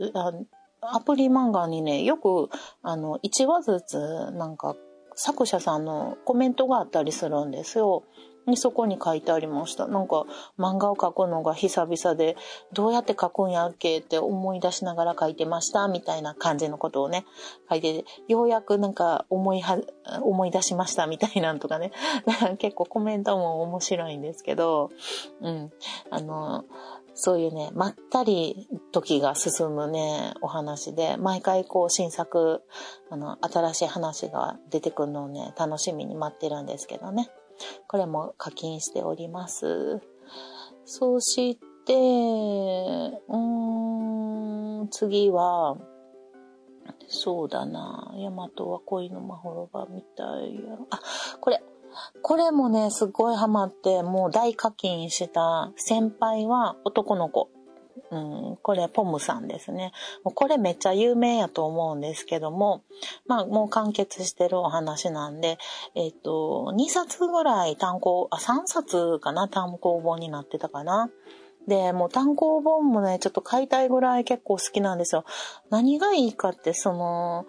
[0.80, 2.50] アプリ漫画にね、よく、
[2.82, 4.76] あの、1話ずつ、なんか、
[5.14, 8.04] 作者さんのコメントがあったりするんですよ。
[8.48, 9.86] にそこに書いてありました。
[9.86, 10.24] なんか
[10.58, 12.36] 漫画を描くのが久々で
[12.72, 17.24] どうやって描くんやっけって思い出しながら書いてましたみたいな感じのことをね
[17.68, 19.78] 書いてようやくなんか思いは
[20.22, 21.92] 思い出しましたみたいなんとかね
[22.58, 24.90] 結構コメントも面白いんですけど
[25.40, 25.72] うん
[26.10, 26.64] あの
[27.20, 32.62] そういうね、まったり時が進むね、お話で、毎回こう新作、
[33.10, 37.28] あの、新しい話が出てくるのをね、楽しみに待ってるんですけどね。
[37.86, 40.00] これも課金しております。
[40.84, 45.76] そして、うーん、次は、
[47.08, 48.12] そうだな。
[48.16, 50.86] ヤマトは恋のまほろばみたいやろ。
[50.90, 51.00] あ、
[51.40, 51.62] これ。
[52.22, 57.50] これもね、すごいハマって、もう大課金した先輩は男の子。
[58.10, 58.18] う
[58.54, 59.92] ん、これポムさんですね。
[60.22, 62.82] これめっちゃ有名やと思うんですけども、
[63.26, 65.58] まあもう完結してるお話なんで、
[65.94, 71.10] えっ、と、2冊ぐらい単行、あ、3冊かな単行本になってたかな。
[71.66, 75.24] で、もう単行本もね、ちょっと買いたいぐらい結構好きなんですよ。
[75.68, 77.46] 何がいいかって、その、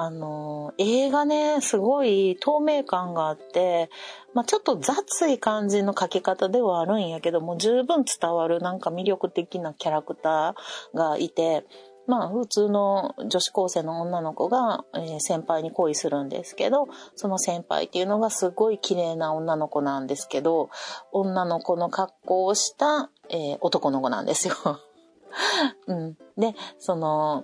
[0.00, 3.90] あの、映画ね、すごい透明感があって、
[4.32, 11.66] まあ、ちょっと雑い感じの描き方ではあるんやけども、十分伝わるなんか魅力的なキャラクターがいて、
[12.06, 20.70] まあ普通の女子高生の女の子が、え、先輩に恋するんですけど、その先輩っていうのがすごい綺麗な女の子なんですけど、
[21.10, 24.54] 女の子の格好をした、えー、男の子なんですよ。
[25.88, 26.16] うん。
[26.36, 27.42] で、その、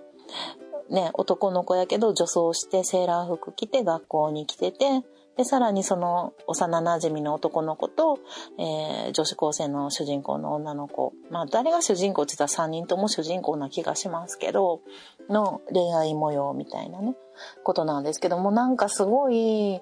[0.89, 5.03] ね、男の子やけど女装してセーラー服着て学校に来てて、
[5.37, 8.19] で、さらにその幼馴染の男の子と、
[8.57, 11.13] えー、女子高生の主人公の女の子。
[11.29, 14.81] まあ、誰が主人公って言ったら3人とも主人公な気がしますけど、
[15.29, 17.15] の恋愛模様みたいなね、
[17.63, 19.81] ことなんですけども、なんかすごい、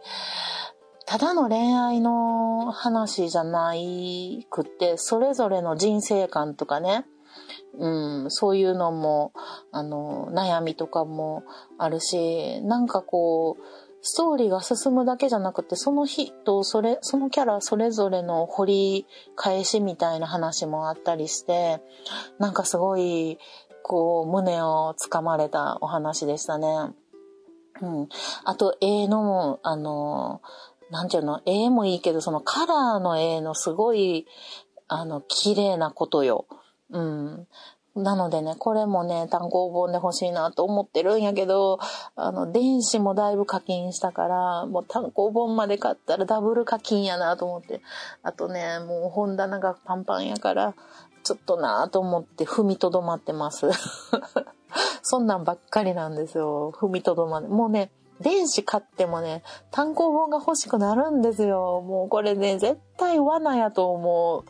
[1.06, 7.06] ただの恋愛の話じゃないくって、それぞれの人生観とかね、
[7.76, 9.34] うん、そういうのも、
[9.72, 11.44] あの、悩みとかも
[11.78, 13.64] あるし、なんかこう、
[14.06, 21.82] ストーリーが進むだけじゃなくて、その人、それ、そのキャラそれぞれの掘り返しみたいな話もあったりして、
[22.38, 23.40] なんかすごい、
[23.82, 26.92] こう、胸をつかまれたお話でしたね。
[27.82, 28.10] うん。
[28.44, 30.42] あと、絵の、あの、
[30.92, 34.28] なんていうの、絵もいいけど、そのカラーの絵のすごい、
[34.90, 36.46] あの、綺麗なことよ。
[36.89, 37.48] うん。
[37.96, 41.80] なのでね、これもね、単行本で欲しいなと思ってるんやけど、
[42.15, 47.82] あの、電子もだいぶ課金したから、もう単行本まで買ったらダブル課金やなと思って。
[48.24, 50.74] あとね、もう本棚がパンパンやから、
[51.24, 53.69] ちょっとなと思って踏みとどまってます。
[55.04, 56.72] そんなんばっかりなんですよ。
[56.72, 57.41] 踏みとどまっ。
[57.43, 57.91] もうね、
[58.24, 61.82] 電子買ってもね、単行本が欲しくなるんですよ。
[61.82, 64.44] もうこれね、絶対罠やと思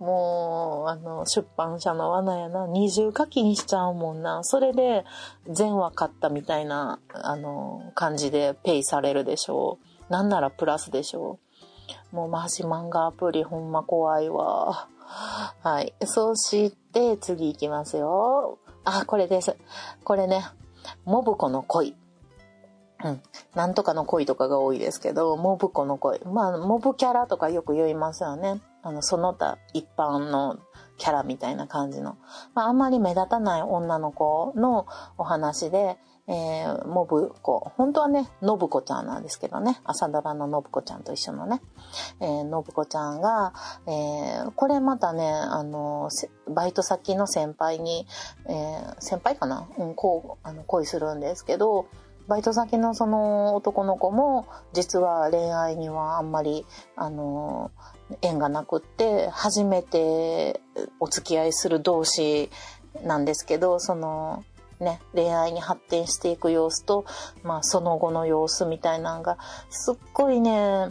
[0.00, 0.02] う。
[0.02, 2.66] もう、あの、出版社の罠やな。
[2.66, 4.44] 二重課金しちゃうもんな。
[4.44, 5.04] それで、
[5.48, 10.12] 全話買ったみたいな、あの、感じでペイされるでしょう。
[10.12, 11.38] なんならプラスでしょ
[12.12, 12.16] う。
[12.16, 14.88] もうマジ漫画アプリほんま怖いわ。
[15.62, 15.94] はい。
[16.04, 18.58] そして、次行きますよ。
[18.84, 19.56] あ、これです。
[20.04, 20.44] これね。
[21.04, 21.96] モブコの恋。
[23.06, 23.22] うん。
[23.54, 26.20] なんとかの恋とかが多いですけど、モブ子の恋。
[26.24, 28.60] まあ、モブキャラとかよく言いますよね。
[28.82, 30.58] あの、その他一般の
[30.98, 32.16] キャラみたいな感じの。
[32.54, 34.86] まあ、あんまり目立たない女の子の
[35.18, 37.70] お話で、えー、モブ子。
[37.76, 39.80] 本当はね、ノブ子ちゃんなんですけどね。
[39.84, 41.62] 朝ドラのノブ子ちゃんと一緒のね。
[42.18, 43.52] えー、ノブ子ちゃんが、
[43.86, 46.10] えー、これまたね、あの、
[46.48, 48.08] バイト先の先輩に、
[48.46, 49.68] えー、先輩かな？
[49.78, 51.86] うん、こう、あの、恋するんですけど、
[52.28, 57.70] バイト先のその男の子も実は恋愛にはあんまりあの
[58.22, 60.60] 縁がなくって初めて
[61.00, 62.50] お付き合いする同士
[63.04, 64.44] なんですけどその
[64.80, 67.04] ね恋愛に発展していく様子と、
[67.42, 69.38] まあ、その後の様子みたいなのが
[69.70, 70.88] すっごいね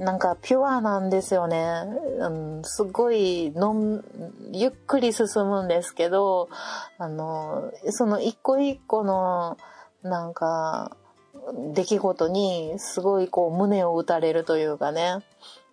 [0.00, 1.84] なんかピュアなんですよね。
[2.20, 2.28] う
[2.60, 4.02] ん、すごいのん、
[4.50, 6.48] ゆっくり進むんですけど、
[6.96, 9.58] あの、その一個一個の
[10.02, 10.96] なんか、
[11.72, 15.18] 出来事にすごいこう胸を打たれるというかね、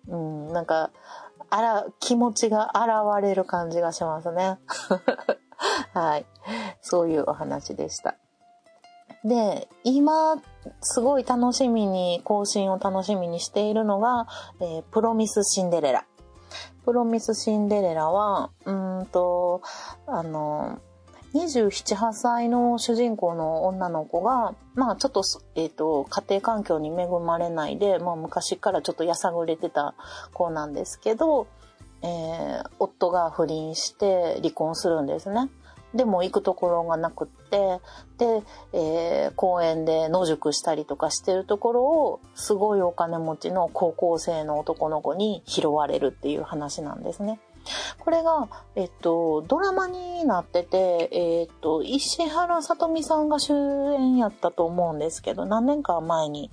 [0.08, 0.90] うん、なんか、
[1.50, 4.58] あら、気持ちが現れる感じがしますね。
[5.94, 6.26] はい。
[6.82, 8.16] そういうお話でした。
[9.24, 10.36] で、今、
[10.80, 14.26] すごい楽しみに、更新を楽しみにしているのが、
[14.60, 16.04] えー、プロミスシンデレラ。
[16.84, 19.62] プロミスシンデレラは、うんと、
[20.06, 20.78] あの、
[21.38, 25.22] 27、8歳の主人公の女の子が、まあちょっと、
[25.54, 29.94] えっ、ー、と、家庭環境に恵まれないで、まあ昔からちょっとやさぐれてた
[30.32, 31.46] 子なんですけど、
[32.02, 35.48] えー、夫が不倫して離婚するんですね。
[35.94, 37.80] でも行くところがなくって、
[38.18, 47.40] で、えー、公園で野宿したりとかしてるところを、すごいお金持ちの高校生の男の子に拾われるっていう話なんですね。
[47.98, 56.50] これが、えっと、ドラマになってて、えっと、石原さとみさんが主演やったと思うんですけど、何年か前に、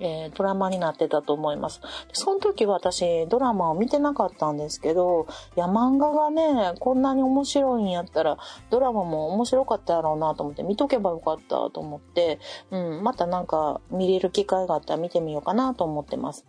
[0.00, 1.80] えー、ドラマになってたと思います。
[2.12, 8.38] その時は私ドラマを見てなかったんですけど、いや漫画がね、こんなに面白いんやったら、
[8.70, 16.44] ドラマも面白かったやろうなと思って、見とけばよかったと思って、うん、またなんか見れる機会があったら見てみようかなと思ってます。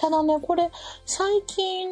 [0.00, 0.70] ただね、これ、
[1.04, 1.90] 最近、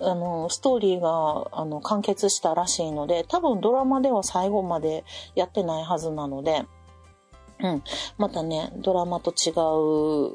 [0.00, 5.02] あの、ストーリーが、あの、完結したらしいので、多分ドラマでは最後まで
[5.34, 6.66] やってないはずなので、
[7.58, 7.82] うん。
[8.18, 9.48] またね、ドラマと違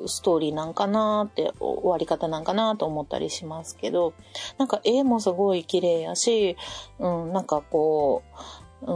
[0.05, 4.13] うストーリーなんかなーって、終わり方なんかなと思ったりしますけど、
[4.57, 6.57] なんか絵もすごい綺麗やし、
[6.97, 8.93] うん、なんかこう、う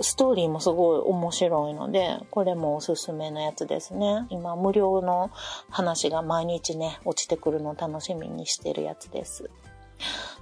[0.00, 4.26] ん、ストーリーもすごい面白いので、これもおすすめのやつですね。
[4.30, 5.30] 今、無料の
[5.70, 9.50] 話が毎日ね、落ちてくるのを楽しみにしてるやつです。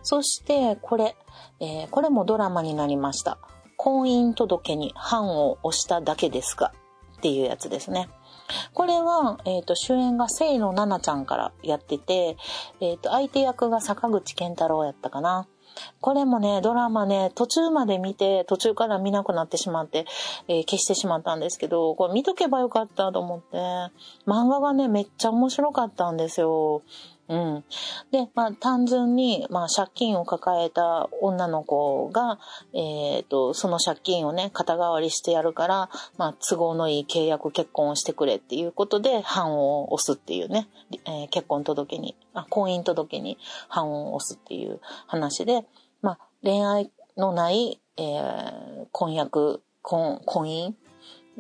[0.03, 1.17] そして、これ、
[1.61, 3.39] えー、これもドラマになりました。
[3.77, 6.73] 婚姻届に判を押しただけですが、
[7.17, 8.09] っていうやつですね。
[8.73, 12.37] これは、えっ、ー、と、主演が清野奈々ちゃんからやってて、
[12.81, 15.49] えっ、ー、と、相手役が坂口健太郎やったかな。
[16.01, 20.07] これもね、ドラマね、途中まで見て、途中から見なくなってしまって、
[20.49, 23.57] えー、消してしまったんですけど、これ見とけばよかったと思って、
[24.27, 26.83] 漫画がね、めっちゃ面白かったんですよ。
[27.29, 27.65] うん。
[28.13, 32.39] で、まあ、単純に、まあ、借金を抱えた女の子が、
[32.73, 40.69] えっ、ー、と、その借金をね、肩代わりしてやるから、まあ、都合のいい契約結婚をしてくれっていうことで、判を押すっていうね、
[41.05, 45.65] えー、結婚届に、あ、婚姻届に判を押すっていう話で、
[46.03, 50.75] まあ、恋愛のない、えー、婚約、婚、婚姻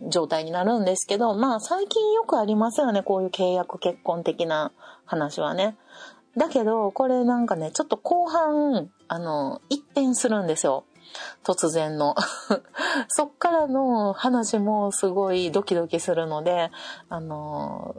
[0.08, 4.72] 状態になるんですけど、まあ最近よくありますよね、こういう契約結婚的な
[5.04, 5.76] 話はね。
[6.36, 10.84] だけど、これなんかね、ちょっと後半、あの、一変するんですよ。
[11.44, 12.14] 突然の。
[13.08, 16.70] そっからの話もすごいドキドキするので、
[17.08, 17.96] あの、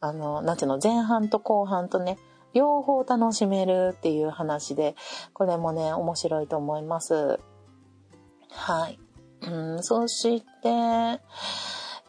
[0.00, 2.18] あの、なんていうの、前半と後半とね、
[2.52, 4.94] 両方楽しめるっていう話で、
[5.32, 7.38] これもね、面白いと思います。
[8.50, 8.98] はい。
[9.42, 11.20] うん、そして、え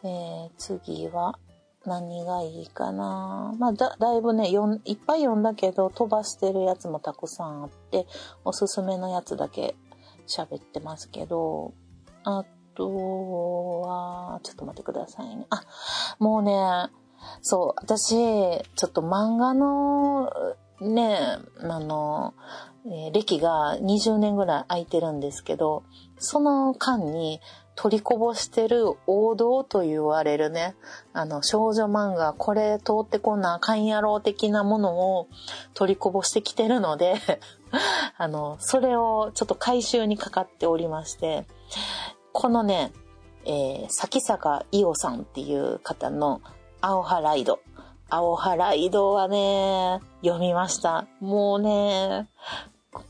[0.04, 1.38] ー、次は
[1.84, 3.54] 何がいいかな。
[3.58, 8.06] まあだ、だいぶね、よんいっぱい読んだけど、飛ばしてるやつもたくさんあって、
[8.44, 9.74] おすすめのやつだけ
[10.26, 11.72] 喋ってますけど、
[12.24, 15.46] あとは、ちょっと待ってくださいね。
[15.50, 15.64] あ、
[16.18, 16.52] もうね、
[17.40, 20.30] そう、私、ちょっと漫画の、
[20.82, 22.34] ね、あの、
[22.84, 25.84] えー、歴が20年ぐらい空いてるんですけど、
[26.18, 27.40] その間に
[27.74, 30.74] 取りこぼしてる王道と言われるね、
[31.12, 35.28] あの少女漫画、これ通ってこんなあかんやろう的なものを
[35.74, 37.14] 取りこぼしてきてるので
[38.18, 41.46] あの、それをちょっと回収にかかっておりまして、
[42.32, 42.92] このね、
[43.44, 46.40] えー、崎坂伊代さんっていう方の
[46.80, 47.60] 青葉ライド。
[48.14, 51.06] 青葉ライドはね、読みました。
[51.20, 52.28] もうね、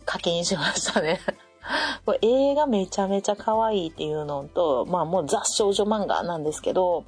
[0.04, 1.18] 課金しましたね。
[2.06, 7.04] これ映画めちゃめちゃ可愛いっていうのと、まあもうザ少女漫画なんですけど、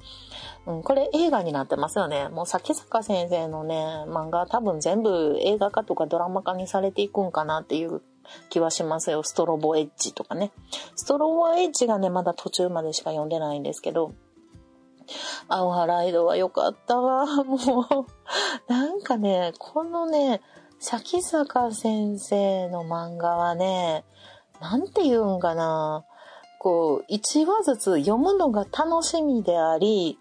[0.66, 2.28] うん、これ映画になってますよね。
[2.30, 3.76] もう崎坂先生のね、
[4.08, 8.02] 漫画多分全部映画化とかドラマ化にされていくんかなっていう
[8.50, 9.22] 気はしますよ。
[9.22, 10.50] ストロボエッジとかね。
[10.96, 14.14] ストロボエッジがね、まだ途中までしか読んでないんですけど、
[15.48, 17.26] 青葉ライドは良かったわ。
[17.44, 20.40] もう、なんかね、このね、
[20.78, 24.04] 崎坂先生の漫画はね、
[24.60, 26.04] なんて言うんかな。
[26.58, 30.18] こう、1話ずつ読むのが楽しみであり、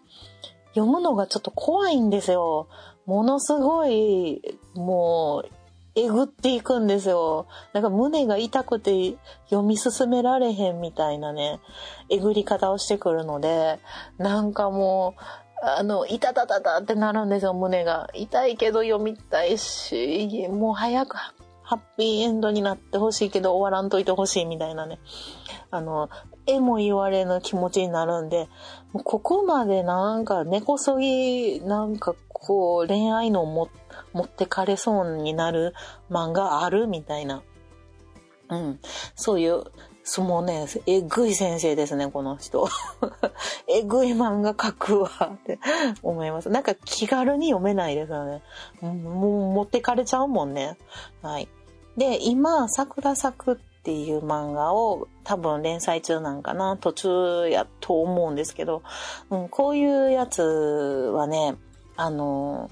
[0.75, 2.67] 読むのがちょっと怖いんですよ。
[3.05, 4.41] ものすごい、
[4.73, 5.62] もう、
[5.95, 7.47] えぐっていくんですよ。
[7.73, 11.59] なんか胸が痛くて読み進められへんみたいなね、
[12.09, 13.79] えぐり方をしてくるので、
[14.17, 18.09] なんかもう、あの、いたたたたってなるんですよ、胸が。
[18.13, 21.15] 痛いけど読みたいし、もう早く
[21.61, 24.99] ハッピーエンドになってほしいけど終わらんといてほしいみたいなね。
[25.71, 26.09] あの、
[26.45, 28.49] 絵も言われぬ気持ちになるんで、
[29.03, 33.69] ここまでなんか根こそぎ、なんかこう恋愛のも
[34.13, 35.73] 持ってかれそうになる
[36.09, 37.43] 漫画あるみたいな。
[38.49, 38.79] うん。
[39.15, 39.63] そういう、
[40.03, 42.67] そのね、えぐい先生ですね、この人。
[43.67, 45.59] えぐい漫画描くわって
[46.03, 46.49] 思います。
[46.49, 48.41] なんか気軽に読めないですよね。
[48.81, 50.77] もう持ってかれちゃうもんね。
[51.21, 51.47] はい。
[51.97, 58.83] で、今、桜咲くっていう漫画を多分連載中なんかな、途中やと思うんですけど、
[59.29, 60.41] うん、こういうやつ
[61.13, 61.55] はね、
[61.95, 62.69] あの、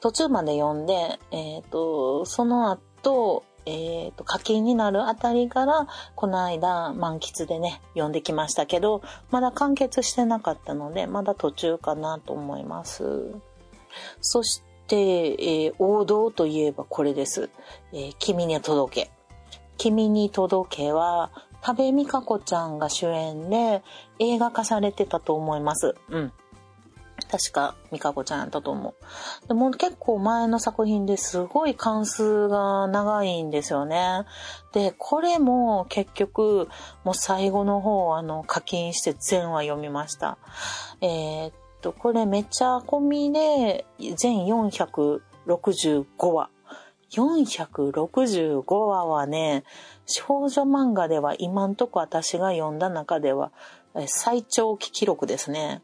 [0.00, 13.34] 途中まで読んで、えっ、ー、と、その後、えっ、ー、と、課金になるあたりから、この間、満喫でね、読んできましたけど、まだ完結してなかったので、まだ途中かなと思います。
[14.20, 15.32] そして、
[15.66, 17.50] えー、王道といえばこれです。
[17.92, 19.10] え、君に届け。
[19.76, 21.30] 君に届けは、
[21.60, 23.82] 多部未華子ちゃんが主演で
[24.18, 25.94] 映画化されてたと思います。
[26.08, 26.32] うん。
[27.30, 29.48] 確か、ミカコちゃんやったと思う。
[29.48, 34.24] でも結構前の作品ですごい関数が長いんですよね。
[34.72, 36.68] で、これも結局、
[37.04, 40.38] もう最後の方、あの、課金して全話読みました。
[41.00, 43.84] えー、っと、これめっちゃ込みで、
[44.16, 46.50] 全465話。
[47.10, 49.64] 465話はね、
[50.06, 53.50] 少女漫画では今んとこ私が読んだ中では
[54.06, 55.82] 最長期記録ですね。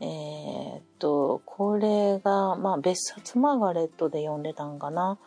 [0.00, 5.18] えー、っと、これが、まあ、別冊マーガレットで読んでたんかな。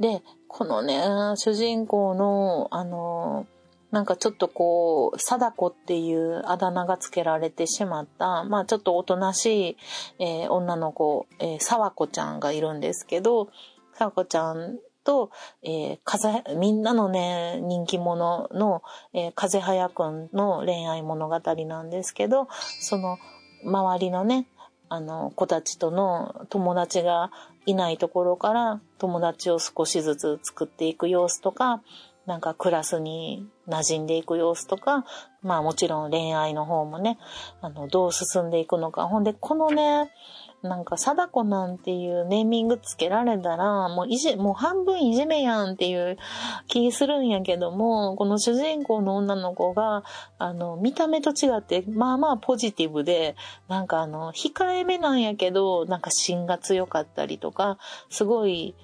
[0.00, 1.02] で、このね、
[1.36, 3.46] 主人公の、あの、
[3.90, 9.76] なんかちょっとこう、貞子っていうあだ名が付けられてしまった、まあちょっとおとなしい、
[10.18, 13.48] えー、女の子、えー、沢子ちゃんがいるんですけど、
[13.94, 15.30] 沢子ちゃんと、
[15.62, 18.82] えー、風、みんなのね、人気者の、
[19.14, 22.48] えー、風早くんの恋愛物語なんですけど、
[22.80, 23.16] その、
[23.64, 24.46] 周りのね、
[24.88, 27.30] あの、子たちとの友達が
[27.66, 31.82] いないところから友達を少しずつ作っていく様子とか、
[32.26, 35.04] なんかクラスに馴染んでいく様子とか、
[35.42, 37.18] まあもちろん恋愛の方もね、
[37.60, 39.06] あの、どう進んでいくのか。
[39.06, 40.10] ほんで、このね、
[40.66, 46.16] なんか、貞子なんていうネーミングつけられたら、もういじ、もう半分いじめやんっていう
[46.68, 50.04] 気するんやけども、この主人公の女の子が、
[50.38, 53.36] あの、見た目と違って、まあまあポジティブで、
[53.68, 57.78] なんかあの、控えめなんやけど、なんか芯が強かったりとか、
[58.10, 58.74] すごい、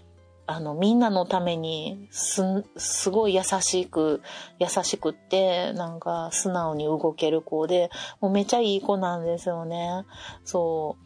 [0.46, 2.42] あの、みんなのために、す、
[2.76, 4.22] すごい優しく、
[4.58, 10.04] 優しくって、なんか素直に動ける子で、もうめちゃいい子なんですよね。
[10.44, 11.01] そう。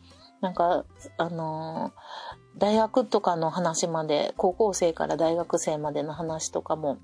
[0.46, 0.84] なんか、
[1.16, 6.98] あのー、大学とかの話まで、高校生から大学生までの話とかも、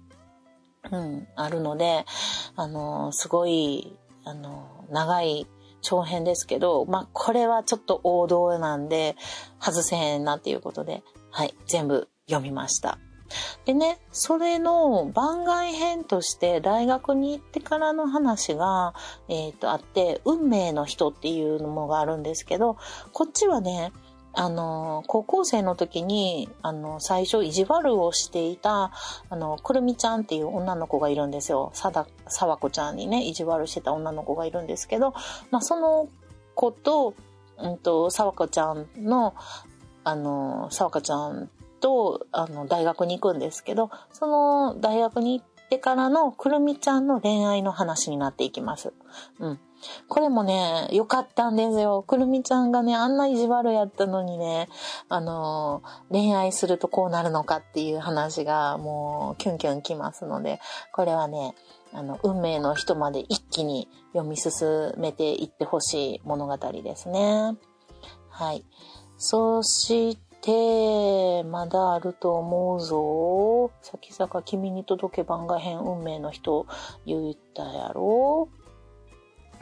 [0.93, 2.07] うん、あるので、
[2.55, 5.49] あのー、すごい、あのー、長い
[5.80, 9.16] 長編ですけど、まあ、これはちょっと王道なんで、
[9.59, 13.01] 外せへんなっていうことで、はい、全部読みました。
[13.64, 18.95] でね、それの番外編として大学に行ってからの話が、
[19.28, 22.76] えっ、ー、と、あって、運命の人っていうのがあるんですけど、
[23.12, 23.93] こっちはね、
[24.35, 28.91] あの、高校生の時に、あの、最初意地悪をしていた、
[29.28, 31.70] あの、くるみちゃんっていう女の子がいるんですよ。
[31.74, 35.12] さだ、さわこちゃんにね、意地悪してた女の子がいるんですけど、
[35.51, 36.09] まあ、その
[36.55, 37.14] 子と、
[37.59, 39.35] うんと、さわこちゃんの、
[40.05, 41.51] あの、さわこちゃん
[41.83, 48.95] と、あの、大学に行くんですけど、その大学に行ってからのくるみちゃんの恋愛の話になっていきます。
[49.41, 49.61] うん。
[50.09, 52.05] これもね、良かったんですよ。
[52.07, 54.68] くるみちゃんがね、あんな意地悪やったのにね、
[55.09, 60.61] あの、恋愛するとこうなるのかっていう話がもうキュンキュンきますので、
[60.93, 61.55] これはね、
[61.93, 67.57] あの、運命の人まで一気に読み進めていってほしい物語ですね。
[68.30, 68.64] はい。
[69.18, 73.70] そして、てまだあると思うぞ。
[73.80, 76.66] 先坂君に届け番外編運命の人
[77.07, 78.49] 言ったやろ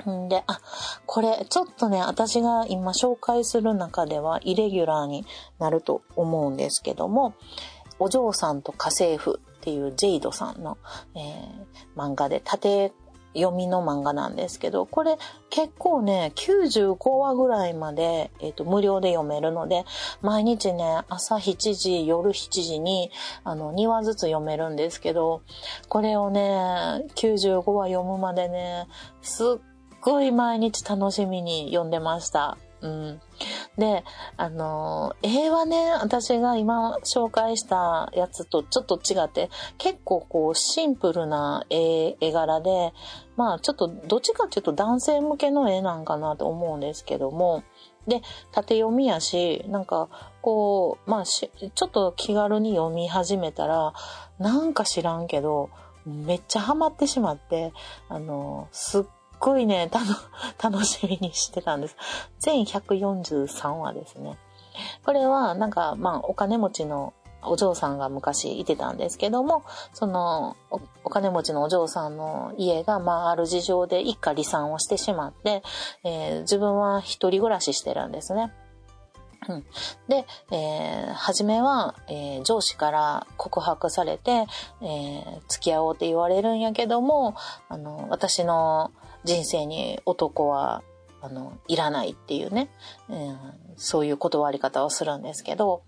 [0.09, 0.61] んで、あ、
[1.07, 5.27] これ、ちょっとね、私が今紹介する中ではイレギュラーに
[5.59, 7.35] なると思うんですけども、
[7.99, 10.79] お嬢さんと家政婦っていうジェイドさんの、
[11.15, 12.93] えー、漫画で縦
[13.35, 15.17] 読みの漫画なんですけど、これ
[15.51, 19.85] 結構ね、95話ぐらいまで、えっ、ー、と、無料で読めるので、
[20.23, 23.11] 毎日ね、朝7時、夜7時に、
[23.45, 25.43] あの、2話ずつ読めるんですけど、
[25.89, 28.87] これをね、95話読むまでね、
[29.23, 29.47] すっ
[30.01, 32.57] ごい毎日楽しみに読んでました。
[32.83, 33.21] うん。
[33.77, 34.05] で、
[34.37, 42.93] あの、絵はね、私が今紹介したやつとちょっと違って、結構こうシンプルな絵絵柄で、
[43.37, 47.63] まあちょっとどっちかっていうと男性向けの絵なんかなと思うんですけども、
[48.07, 48.23] で、
[48.53, 50.09] 縦読みやし、なんか、
[50.41, 53.93] こう、まあちょっと気軽に読み始めたら、
[54.39, 55.71] なんか知らんけど、
[56.07, 57.73] めっちゃハマってしまって、
[58.09, 59.05] あの、すっ
[59.41, 59.91] ごいね、
[60.63, 61.97] 楽しみにしてたんです。
[62.39, 64.39] 全143話ですね。
[65.05, 67.13] これは、なんか、まあ、お金持ちの
[67.43, 69.65] お嬢さんが昔いてたんですけども、
[69.95, 75.63] そのお、お金持ちのお嬢さんの家が、まあ、ある事情で一家離散をしてしまって、
[76.05, 78.53] えー、自分は一人暮らししてるんですね。
[79.49, 79.65] うん、
[80.07, 84.47] で、えー、初めは、えー、上司から告白されて、
[84.83, 87.35] えー、付き合おうって言われるんやけども、
[87.71, 88.93] あの、私の
[89.25, 90.83] 人生に男は、
[91.23, 92.71] あの、いらないっていうね、
[93.09, 93.39] うん、
[93.77, 95.83] そういう断り方をするんですけど、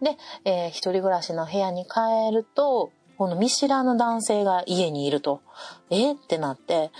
[0.00, 5.42] で、えー、一人暮らしの部屋に帰ると、この見知らぬ男性が家にいると、
[5.90, 6.90] えってなって、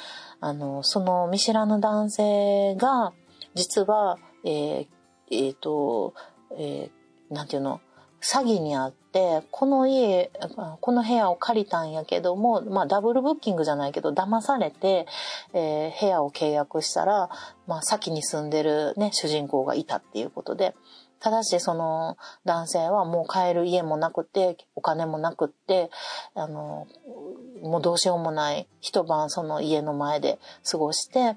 [0.41, 3.14] あの、その見知らぬ男性が、
[3.55, 4.87] 実は、えー、
[5.31, 6.12] えー、と、
[6.59, 7.81] えー、なんていうの、
[8.20, 10.30] 詐欺にあってて、この家、
[10.80, 15.06] この部屋を借りたんやけども、まあダブルブッキングじゃないけど、騙されて、
[15.52, 17.30] えー、部屋を契約したら、
[17.66, 20.74] まあ先に住んでるね、主人公がいたっていうことで、
[21.20, 25.90] ただしその男性はもう帰る家もなくて、お金もなくって、
[26.34, 26.86] あの、
[27.62, 30.38] もうどうしようもない一晩その家の前で
[30.68, 31.36] 過ごして、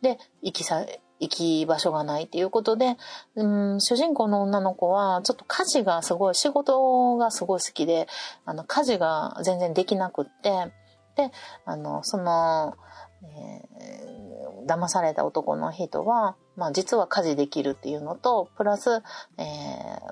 [0.00, 0.84] で、行きさ、
[1.20, 2.96] 行き場所がないっていうことで、
[3.34, 8.06] うん、主人公の女の子は、ちょっと家事がすごい、仕事がすごい好きで、
[8.44, 10.72] あの、家事が全然できなくって、
[11.16, 11.32] で、
[11.64, 12.76] あの、その、
[13.22, 19.02] えー、騙された男の人は、まあ実は家事できるっていうのと、プラス、
[19.38, 19.42] え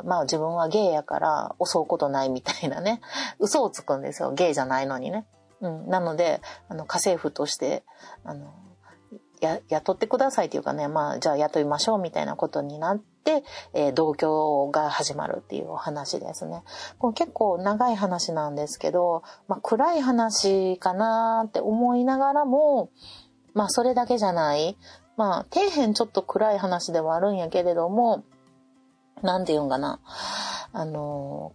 [0.01, 3.01] ー、まあ自分はゲイやから襲うことないみたいなね、
[3.39, 4.33] 嘘をつくんですよ。
[4.33, 5.27] ゲイじゃないのにね。
[5.61, 5.89] うん。
[5.89, 7.85] なので、あの、家政婦として、
[8.25, 8.53] あの、
[9.41, 13.43] や、雇ってくださいっていうかね、まあ、じゃあ雇いましょうみたいなことになって、
[13.75, 16.63] えー、同居が始まるっていうお話ですね。
[16.99, 22.91] これ結構長い話なんですけど、まあ、暗い話かなって思いながらも、
[23.55, 24.77] まあ、それだけじゃない。
[25.17, 28.25] まあ、底辺ちょっと暗い話ではあるんやけれども、
[29.23, 30.01] なんて言うんかな。
[30.73, 31.53] あの、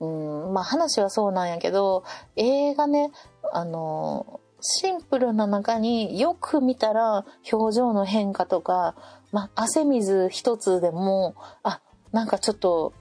[0.00, 2.04] うん、まあ話はそうなんやけど、
[2.36, 3.10] 映画ね、
[3.52, 8.94] あの、シンプルな中によく見たら表情の変化とか、
[9.32, 11.80] ま、汗水一つでも、あ、
[12.12, 12.92] なんかちょっと、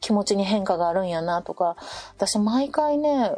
[0.00, 1.76] 気持ちに変化があるんやなとか、
[2.16, 3.32] 私毎回ね、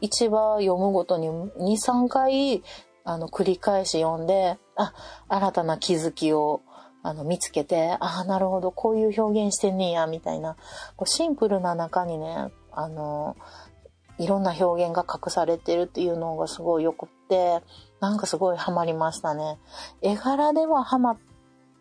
[0.00, 2.62] 一話読むごとに2、3回、
[3.04, 4.92] あの、繰り返し読んで、あ、
[5.28, 6.62] 新たな気づきを、
[7.02, 10.56] あの、見つけて、ああ、なるほど、こういう表現してんねや、みたいな、
[10.96, 13.36] こうシンプルな中にね、あの、
[14.18, 17.62] いろんな表現が隠されてるっていうのがすごいよくって、
[18.00, 19.58] なんかすごいハマりましたね。
[20.02, 21.18] 絵柄ではハマっ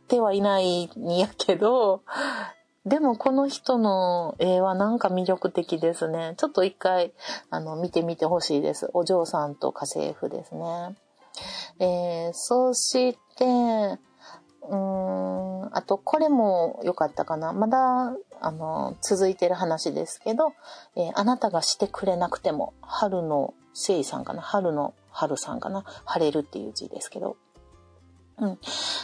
[0.07, 2.01] てはいないんやけど、
[2.85, 6.35] でもこの人の絵はなんか魅力的ですね。
[6.37, 7.13] ちょっと一回、
[7.49, 8.89] あの、見てみてほしいです。
[8.93, 10.95] お嬢さんと家政婦ですね。
[11.79, 17.53] えー、そして、うーん、あと、これも良かったかな。
[17.53, 18.15] まだ、
[18.45, 20.53] あの、続いてる話ですけど、
[20.95, 24.41] えー、あなたがしてくれなくても、春のせいさんかな。
[24.43, 25.83] 春の春さんかな。
[26.05, 27.37] 晴れるっていう字ですけど。
[28.37, 28.59] うん。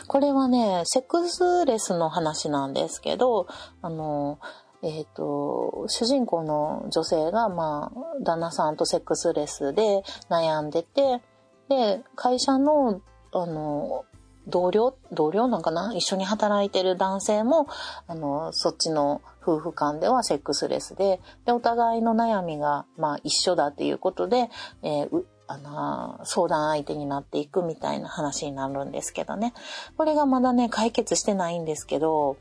[0.07, 3.47] これはね、セックスレスの話なんですけど、
[3.81, 4.37] あの、
[4.83, 11.19] えっ、ー、と、主人公の女性が、まあ、旦那さんとセックスレスで悩んでて、
[11.67, 13.01] で、会社の、
[13.33, 14.05] あの、
[14.47, 17.67] 同僚、同僚なんかな一緒に働いてる男性も、
[18.07, 24.49] あの、そっちの夫婦間ではセックスレスで、で、お互いの悩みが、まあ一緒だっていうことで、
[24.83, 29.53] えー、あの、相談相手になっていくみたいな話になるんですけどね。
[29.97, 32.37] これがまだね、解決してないんですけど、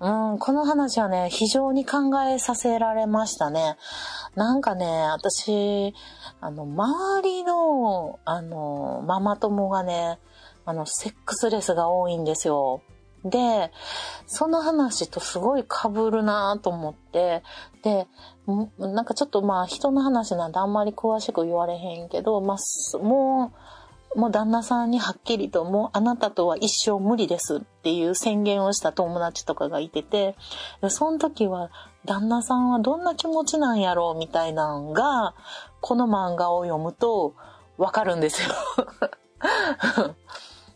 [0.00, 3.76] うん、この話はね、非常に考えさせられましたね。
[4.34, 5.94] なんかね、私、
[6.40, 10.18] あの、周りの、あの、ママ友がね、
[10.64, 12.82] あの、セックスレスが多いんですよ。
[13.24, 13.70] で、
[14.26, 17.42] その話とすごい被るなと思って、
[17.82, 18.06] で、
[18.78, 23.52] なんかちょっとまあ人の話なんてあんまり詳しく言われへんけど、まあ、も
[24.14, 30.34] う、もう旦那さんにはっきりともうあなたとは一生無理ですっていう宣言をした友達とかがいてて、
[30.88, 31.70] その時は
[32.06, 35.34] 旦那さんはどんな気持ちなんやろうみたいなのが、
[35.80, 37.34] この漫画を読むと
[37.76, 38.48] わかるんですよ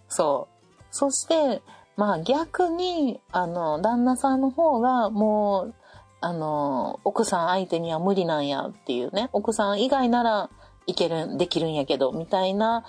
[0.09, 0.84] そう。
[0.90, 1.61] そして、
[1.97, 5.74] まあ逆に、あの、旦那さんの方がもう、
[6.20, 10.51] あの、奥さん相手には無理なんやっていうね、奥さん以外なら
[10.86, 12.84] いける、できるんやけど、みたいな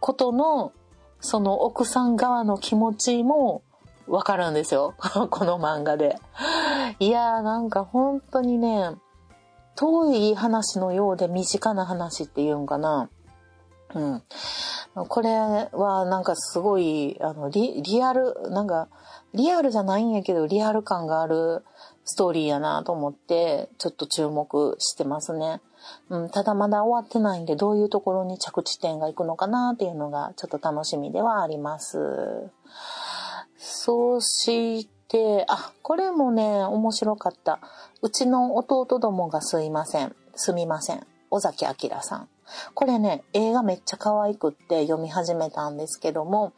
[0.00, 0.72] ことの、
[1.20, 3.62] その奥さん側の気持ちも
[4.06, 4.94] わかるんですよ。
[5.30, 6.18] この漫画で。
[7.00, 8.96] いやーなんか本当にね、
[9.74, 13.08] 遠い話のようで身近な話っていうんかな。
[13.94, 14.22] うん。
[14.94, 18.88] これはなんかすごい、あの、リ、リアル、なんか、
[19.34, 21.64] リアルじゃないんやけど、リアル感がある
[22.04, 25.60] ストーリーやなと思って、ちょっと注目してますね。
[26.10, 32.50] うん、ただまだ終わってないんで、どういうところに着地点が行くのかなっていうのが、ちょっと楽しみではあります。
[33.58, 37.60] そして、あ、これもね、面白かった。
[38.02, 40.14] うちの弟どもがすいません。
[40.34, 41.06] すみません。
[41.30, 42.28] 尾崎明さん。
[42.74, 46.52] これね、映画めっちゃ可愛くって読み始めたんですけども、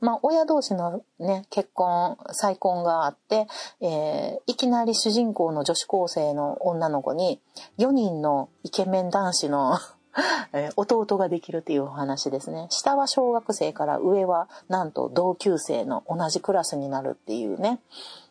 [0.00, 3.46] まあ、親同士のね、結婚、再婚があって、
[3.80, 7.40] えー、いきなり主人公の女子高生の女の子に、
[7.78, 9.78] 4人のイケメン男子の
[10.76, 12.66] 弟ができるっていうお話ですね。
[12.70, 17.80] 下は小学生から上はなんと同級生の同じクラスになるっていうね。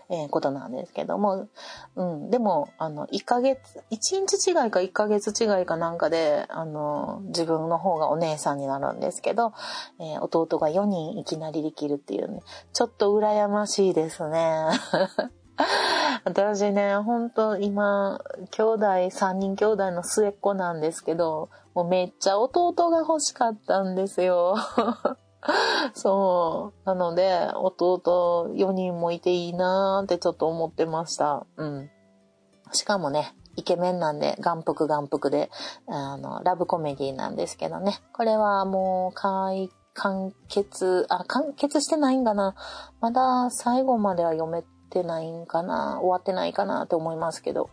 [0.09, 1.47] えー、ことなんですけども、
[1.95, 3.59] うん、でも、あの、1ヶ月、
[3.91, 9.53] 1日違いか1ヶ月違いかなんかで、あの、自分の方がお姉さんになるんですけど、
[9.99, 12.41] えー、弟が4人いきなりできるっていうね、
[12.73, 14.67] ちょっと羨ましいですね。
[16.25, 18.19] 私ね、ほんと今、
[18.51, 24.55] 兄弟、3人兄弟の末っ子なんですけど、もうめっちゃ弟が欲しかったんですよ。
[25.93, 26.85] そう。
[26.85, 31.45] なので、弟4人もいていいなーってちょっと思ってました。
[31.57, 31.89] うん。
[32.71, 35.49] しかもね、イケメンなんで、眼福眼福で、
[35.87, 37.99] あの、ラブコメディなんですけどね。
[38.13, 39.69] これはもう、完
[40.47, 42.55] 結、あ、完結してないんかな。
[42.99, 45.99] まだ最後までは読めてないんかな。
[45.99, 47.69] 終わってないかなと思いますけど。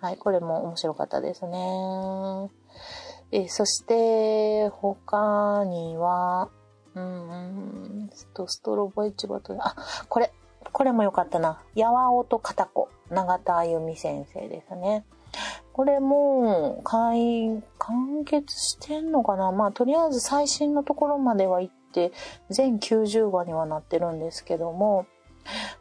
[0.00, 2.50] はい、これも面白かったですね。
[3.32, 6.50] え、そして、他には、
[6.96, 9.76] うん、ストストロボ市場と、あ、
[10.08, 10.32] これ、
[10.72, 11.62] これも良かったな。
[11.74, 15.04] やわおとかたこ、永田あゆみ先生ですね。
[15.74, 22.12] これも、完結してんのかなまあ、とりあえず最新のところまでは行って、
[22.48, 25.06] 全90話にはなってるんですけども、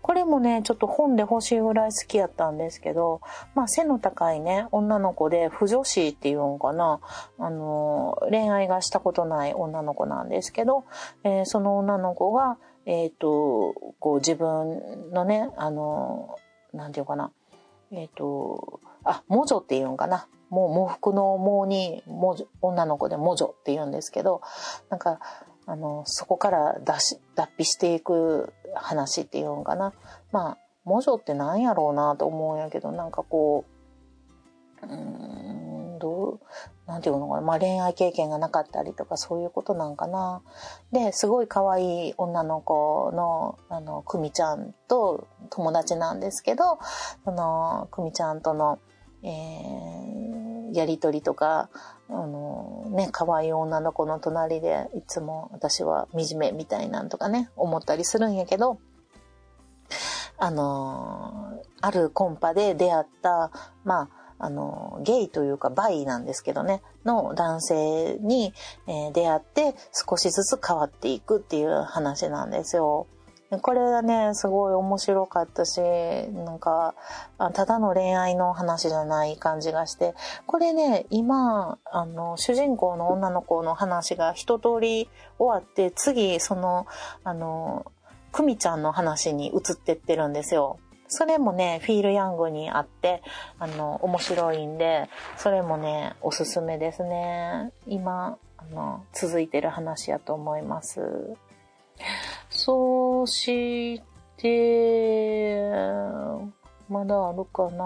[0.01, 3.21] これもね、ちょっと本で欲しいぐらい好きやったんですけど、
[3.53, 6.99] まあ背の高いね、女の子で、不女子っていうんかな、
[7.39, 10.85] あの、恋愛がしたことない女の子なんですけど、
[11.23, 16.35] えー、その女の子が、えっ、と、こう自分のね、あの、
[16.73, 17.31] なんていうかな、
[17.91, 20.27] えっ、と、あ、魔女っていうんかな。
[20.49, 22.03] もう喪服の毛に
[22.61, 24.41] 女の子で魔女って言うんですけど、
[24.89, 25.19] なんか、
[25.67, 27.19] あの、そこから脱、
[27.57, 29.93] 皮していく話っていうんかな。
[30.31, 33.65] まあ、魔女って何やろうなと思うんやけど、なんかこ
[34.83, 36.39] う、うん、どう、
[36.85, 37.41] なんていうのかな。
[37.41, 40.43] まあ恋愛経験がなかったりとかそういうことなんかな。
[40.91, 46.77] で、すごい可愛い女の子の、あの、くみちゃんと友達なんですけど、
[47.23, 48.77] その、くみちゃんとの、
[49.25, 51.69] えー、やりとりとか、
[52.09, 58.79] あの、ね、可愛い女の子の隣でいつも私は惨めみたいなんとかね、思ったりするんやけど、
[60.37, 63.51] あの、あるコンパで出会った、
[63.83, 68.53] まあ、あの、ゲイというかバイなんですけどね、の男性に、
[68.87, 73.07] えー、出会って少しずつ変わっていくっていう話なんですよ。
[73.61, 76.95] これはね、すごい面白かったし、なんか、
[77.53, 86.87] ただの恋愛の話じゃない感じがして、これね、今、あの、主人公の女の子の話が一通り終わって、次、その、
[87.23, 87.91] あの、
[88.31, 90.79] クミちゃんの話に移ってってるんですよ。
[91.07, 93.21] それもね、フィールヤングにあって、
[93.59, 97.71] あの、面白いんで、それもね、おすすめですね。
[97.87, 101.35] 今、あの、続いてる話やと思います。
[102.57, 104.01] そし
[104.37, 105.59] て、
[106.87, 107.83] まだあるかな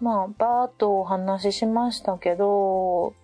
[0.00, 3.14] まあ、バーっとお話ししましたけど、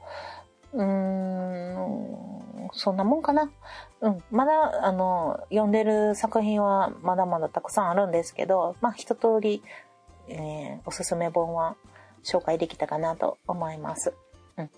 [0.72, 3.50] うーん、そんなもんかな。
[4.00, 9.64] うん、まだ、あの、読んでる作品はまだまだたくさんあるんですけど、まあ、一通り、
[10.28, 11.74] えー、おすすめ本は
[12.22, 14.14] 紹介できたかなと思います。
[14.56, 14.70] うん。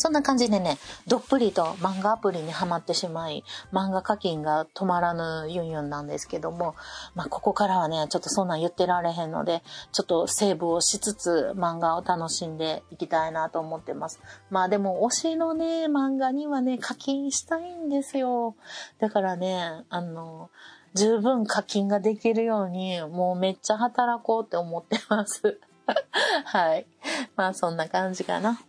[0.00, 6.74] そんな感じでね、どっぷりと漫画アプリにはまってしまい、漫画課金が止まらぬユンユンなんですけども、
[7.14, 14.20] まあ、ここからはね、ちょっとそんなん言ってられへんので、ちょっとセーブをしつつ漫画を楽しんでいきたいなと思ってます。
[14.48, 18.56] まあでも推しのね、漫画にはね、課金したいんですよ。
[19.00, 20.48] だからね、あの、
[20.94, 25.60] 十分課金ができるように、もうめっちゃ働こうって思ってます。
[26.46, 26.86] はい。
[27.36, 28.60] まあそんな感じかな。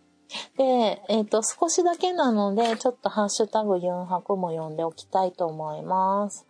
[0.56, 6.46] で、えっ、ー、と、少しだけなので、ちょっとハッシュタグ4泊も読んでおきたいと思います。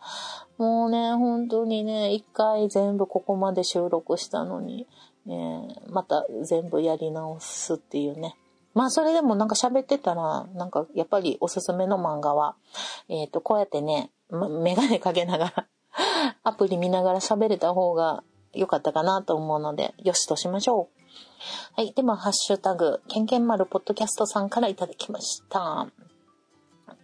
[0.58, 4.86] もうね、本当にね、一回全部ここまで収録したのに、
[5.26, 8.36] ね、また全部やり直すっていうね。
[8.74, 12.56] まあそれでもなんか喋ってたら、なんかやっぱりおすすめの漫画は、
[13.08, 15.66] えっ、ー、と、こうやってね、ま、メガネかけながら
[16.42, 18.24] アプリ見ながら喋れた方が
[18.54, 21.01] 良かったかなと思うので、よしとしましょう。
[21.74, 21.92] はい。
[21.94, 25.88] では、ハッシュタグ、ケンケン丸ポッドキャストさんからいただきました。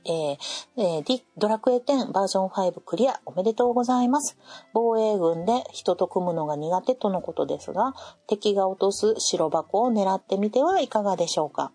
[0.05, 0.37] えー
[0.77, 4.39] えー、ドラクエ10バージョン5クリアおめでとうございます。
[4.73, 7.95] 防衛軍で人と組むのが苦手とのことですが、
[8.27, 11.73] 敵が落とす白箱を狙ってみてはいかがでしょうか。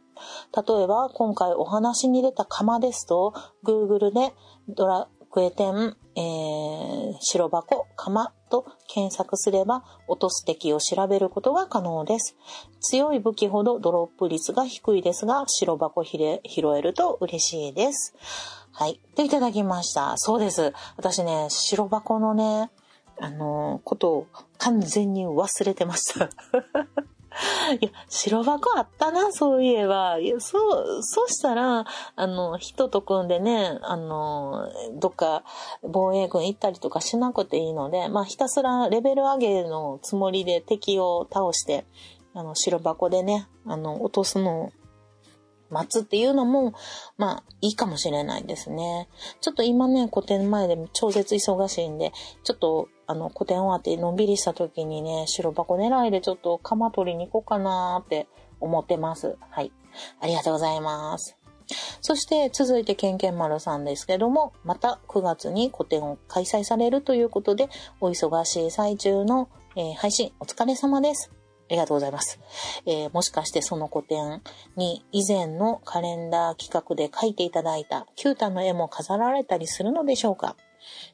[0.56, 4.34] 例えば、今回お話に出た釜ですと、Google で
[4.68, 12.36] ドラクエ10、えー、白箱、釜と検索すれば落とす敵を調べることが可能です。
[12.82, 18.16] 強い武器ほどドロップ率が低いですが、白箱拾えると嬉しいです。
[18.72, 19.00] はい。
[19.16, 20.18] で、いただきました。
[20.18, 20.74] そうです。
[20.98, 22.70] 私ね、白箱のね、
[23.20, 26.30] あのことを完全に忘れてました。
[27.82, 30.20] いや、白箱あったな、そういえば。
[30.20, 35.44] いや、そう、そしたら、あの、人と組んでね、あの、どっか
[35.82, 41.86] 防衛軍行ったりとかしなくていいので、まあ、ひたすらレベル上げのつもりで敵を倒して、
[42.34, 44.72] あの、白箱でね、あの、落とすのを
[45.74, 46.74] 待つっていうのも、
[47.18, 49.10] まあ、いいかもしれないですね。
[49.42, 52.14] ちょっと今ね、古典前で超絶忙しいんで、
[52.44, 58.28] ちょっと、あの、古典終わってのんびりした時にね、白箱狙いでちょっと釜取りに行こうかなーって
[58.60, 59.36] 思ってます。
[59.50, 59.72] はい。
[60.22, 61.38] ありがとうございます。
[62.02, 67.70] そして続いてケンケン丸さんですけども、また9月に個展を開催されるということで、
[68.02, 71.32] お忙しい最中の、えー、配信お疲れ様です。
[71.74, 72.40] ありがとうございます。
[72.86, 74.44] えー、もしかしてその個展
[74.76, 80.56] に以前のカレンダー企画で描いていただいたキュータの絵も飾られたりするのでしょうか？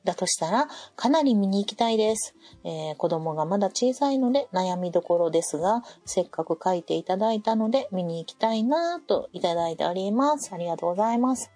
[0.03, 2.36] だとしたら、かなり見に行きたいです。
[2.63, 10.51] えー、子供がまだ小さいので悩みどころですが、せっかく書いていただいたので見に行きたいなぁといただいております。
[10.53, 11.51] ありがとうございます。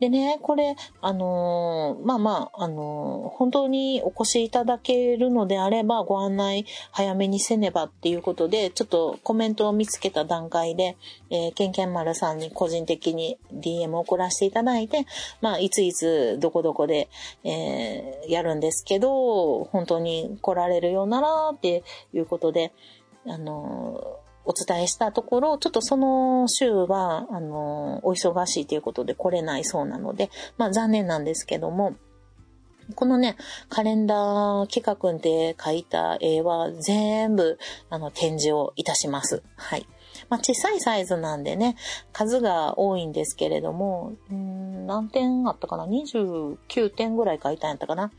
[0.00, 10.96] でね、これ、あのー、まあまあ、あのー、本当にお越しいただけるのであればご案内早めにせねばっていうことで、ちょっとコメントを見つけた段階で、
[11.30, 15.06] えー、ケンケン丸さんに個人的に DM を送らせていただいて、
[15.40, 17.08] まあ、いついつどこどこで、
[17.44, 17.53] えー、
[18.28, 21.82] やるんですけど、本当に来られるようならって
[22.12, 22.72] いうことで、
[23.26, 31.94] あのお伝えしたところ、ちょっとその週は、あの、お忙しいということで来れないそうなので、まあ残念なんですけども、
[32.94, 33.36] このね、
[33.70, 39.42] カレンダー企画で描いた絵は全部、あの、展示をいたします。
[39.56, 39.86] はい。
[40.28, 41.76] まあ、小さいサイズなんでね、
[42.12, 48.10] 数が多いんですけれども、ん何点あったかな ?29 点ぐらい書いたんやったかな？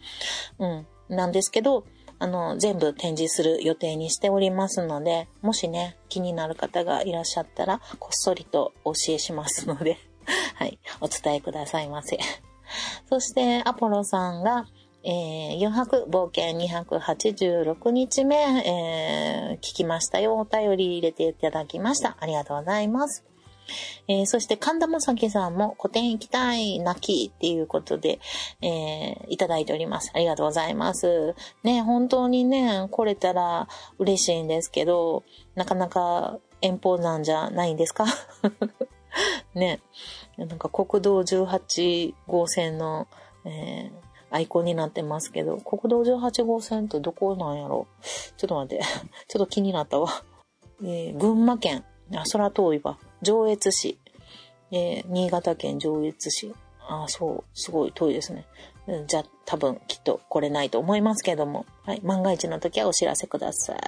[0.60, 0.88] うん。
[1.10, 1.86] なんですけど、
[2.18, 9.98] あの、全部展示する予定にしておりますので、もしね、気になる方がいらっしゃったら、こっそりとお教えしますので
[10.56, 12.18] はい、お伝えくださいませ
[13.10, 14.66] そして、アポロさんが、
[15.08, 20.36] えー、4泊冒険286日目、えー、聞きましたよ。
[20.36, 22.18] お便り入れていただきました。
[22.20, 23.24] ありがとうございます。
[24.08, 27.00] えー、そして神田正輝さんも古典行きたい、泣
[27.30, 28.20] きっていうことで、
[28.62, 30.12] えー、いただいております。
[30.16, 31.36] ありがとうございます。
[31.64, 33.68] ね、本当にね、来れたら
[34.00, 38.06] 嬉しいんですけど、なかなか遠方なんじゃないんですか？
[39.54, 39.82] ね、
[40.38, 43.08] なんか国道18号線の、
[43.46, 44.05] えー
[44.36, 47.88] アイコンになってますけど、国道18号線ってどこなんやろ？
[48.36, 48.84] ちょっと待って。
[49.30, 50.10] ちょっと気になったわ。
[50.84, 51.86] えー、群馬県。
[52.14, 53.00] あ、空遠いわ。
[53.22, 53.98] 上越市。
[54.72, 56.54] えー、新潟県上越市。
[56.88, 57.44] あ、そう。
[57.54, 58.46] すごい遠いですね。
[59.08, 61.66] じゃあ、多分、きっと来れないと思いますけども。
[61.86, 62.02] はい。
[62.04, 63.80] 万が一の時はお知らせください。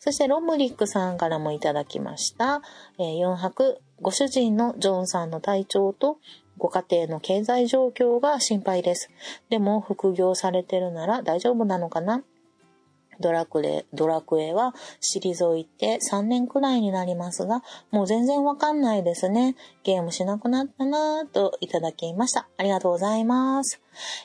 [0.00, 2.62] そして、ロムリックさんからもいただきました。
[2.98, 6.18] えー、4泊、ご主人のジョンさんの体調と、
[6.58, 9.08] ご家庭の経済状況が心配です。
[9.48, 12.22] でも、副業されてるなら大丈夫なのかな？
[13.20, 19.56] ドラクエ、ドラクエは退いて3年くらいになりますが、もう全然わかんないですね。
[19.82, 22.48] ゲームしなくなったなぁといただきました。
[22.56, 23.80] ありがとうございます。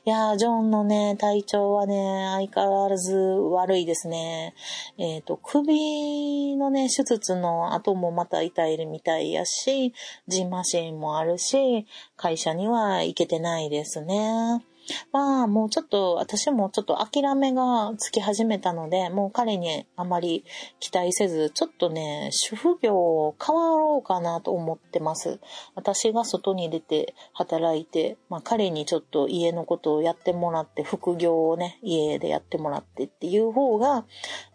[0.05, 4.53] いやー、ジョンのね、体調はね、相変わらず悪いですね。
[4.97, 9.93] えっ、ー、と、首のね、手術の後もまた痛いみたいやし、
[10.27, 11.87] ジンマシンもあるし、
[12.17, 14.63] 会社には行けてないですね。
[15.11, 20.43] まあ、もうちょっと、私もちょっと諦めがつき始めたので、もう彼にあまり
[20.79, 25.39] 期待せず、ちょっとね、主婦業変わろうかなと思ってます。
[25.75, 34.05] 私が外に出て働いて、まあ彼にちょっと家のことをやってもらって、副業をね、家でやってもらってっていう方が、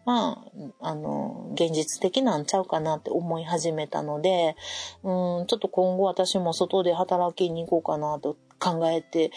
[0.09, 0.43] ま
[0.81, 4.57] あ、あの、現実的なんちゃうかなって思い始めたので、
[5.03, 9.31] うん、ちょっと今後私も外で働きに行こうかなと考えて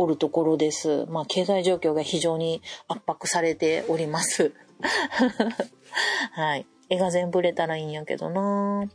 [0.00, 1.04] おるところです。
[1.10, 4.54] まあ、経済状況が非常に圧迫されております。
[6.32, 6.66] はい。
[6.88, 8.88] 絵が全部売れたらいいんやけどな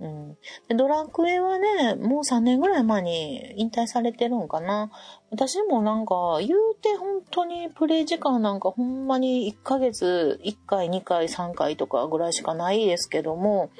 [0.00, 0.36] うん。
[0.68, 4.90] で、ドラクエはね、もう3年ぐらい前に引退されてるんかな。
[5.30, 13.70] 私もなんか、言うて本当にプレイ時間なんかほんまに1ヶ月1回、2回、3回とかぐらいしかないですけども、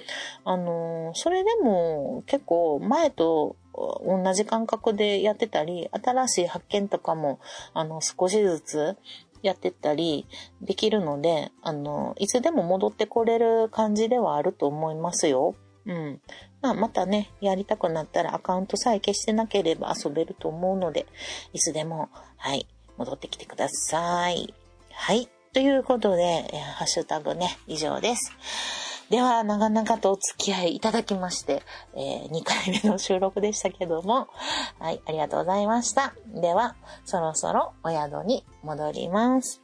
[0.45, 7.41] あの、それでも結構前と同じ感覚でやってたり、新しい発見とかも、
[7.75, 8.97] あの、少しずつ
[9.43, 10.27] やってったり
[10.61, 15.55] できるので、あの、いつでも戻ってこれる感じではあると思いますよ。
[15.87, 16.21] うん。
[16.61, 21.07] まあ、またね、やりたくなったらアカウントさえ消してなければ遊べると思うので、
[21.53, 22.67] いつでも、はい、
[22.97, 24.55] 戻ってきてください。
[24.93, 25.29] はい。
[25.53, 26.45] ということで、
[26.77, 28.33] ハッシュタグね、以上です。
[29.11, 31.63] では、長々とお付き合いいただきまして、
[31.95, 34.29] えー、2回目の収録でしたけども、
[34.79, 36.15] はい、ありがとうございました。
[36.35, 39.62] では、そろそろお宿に戻ります。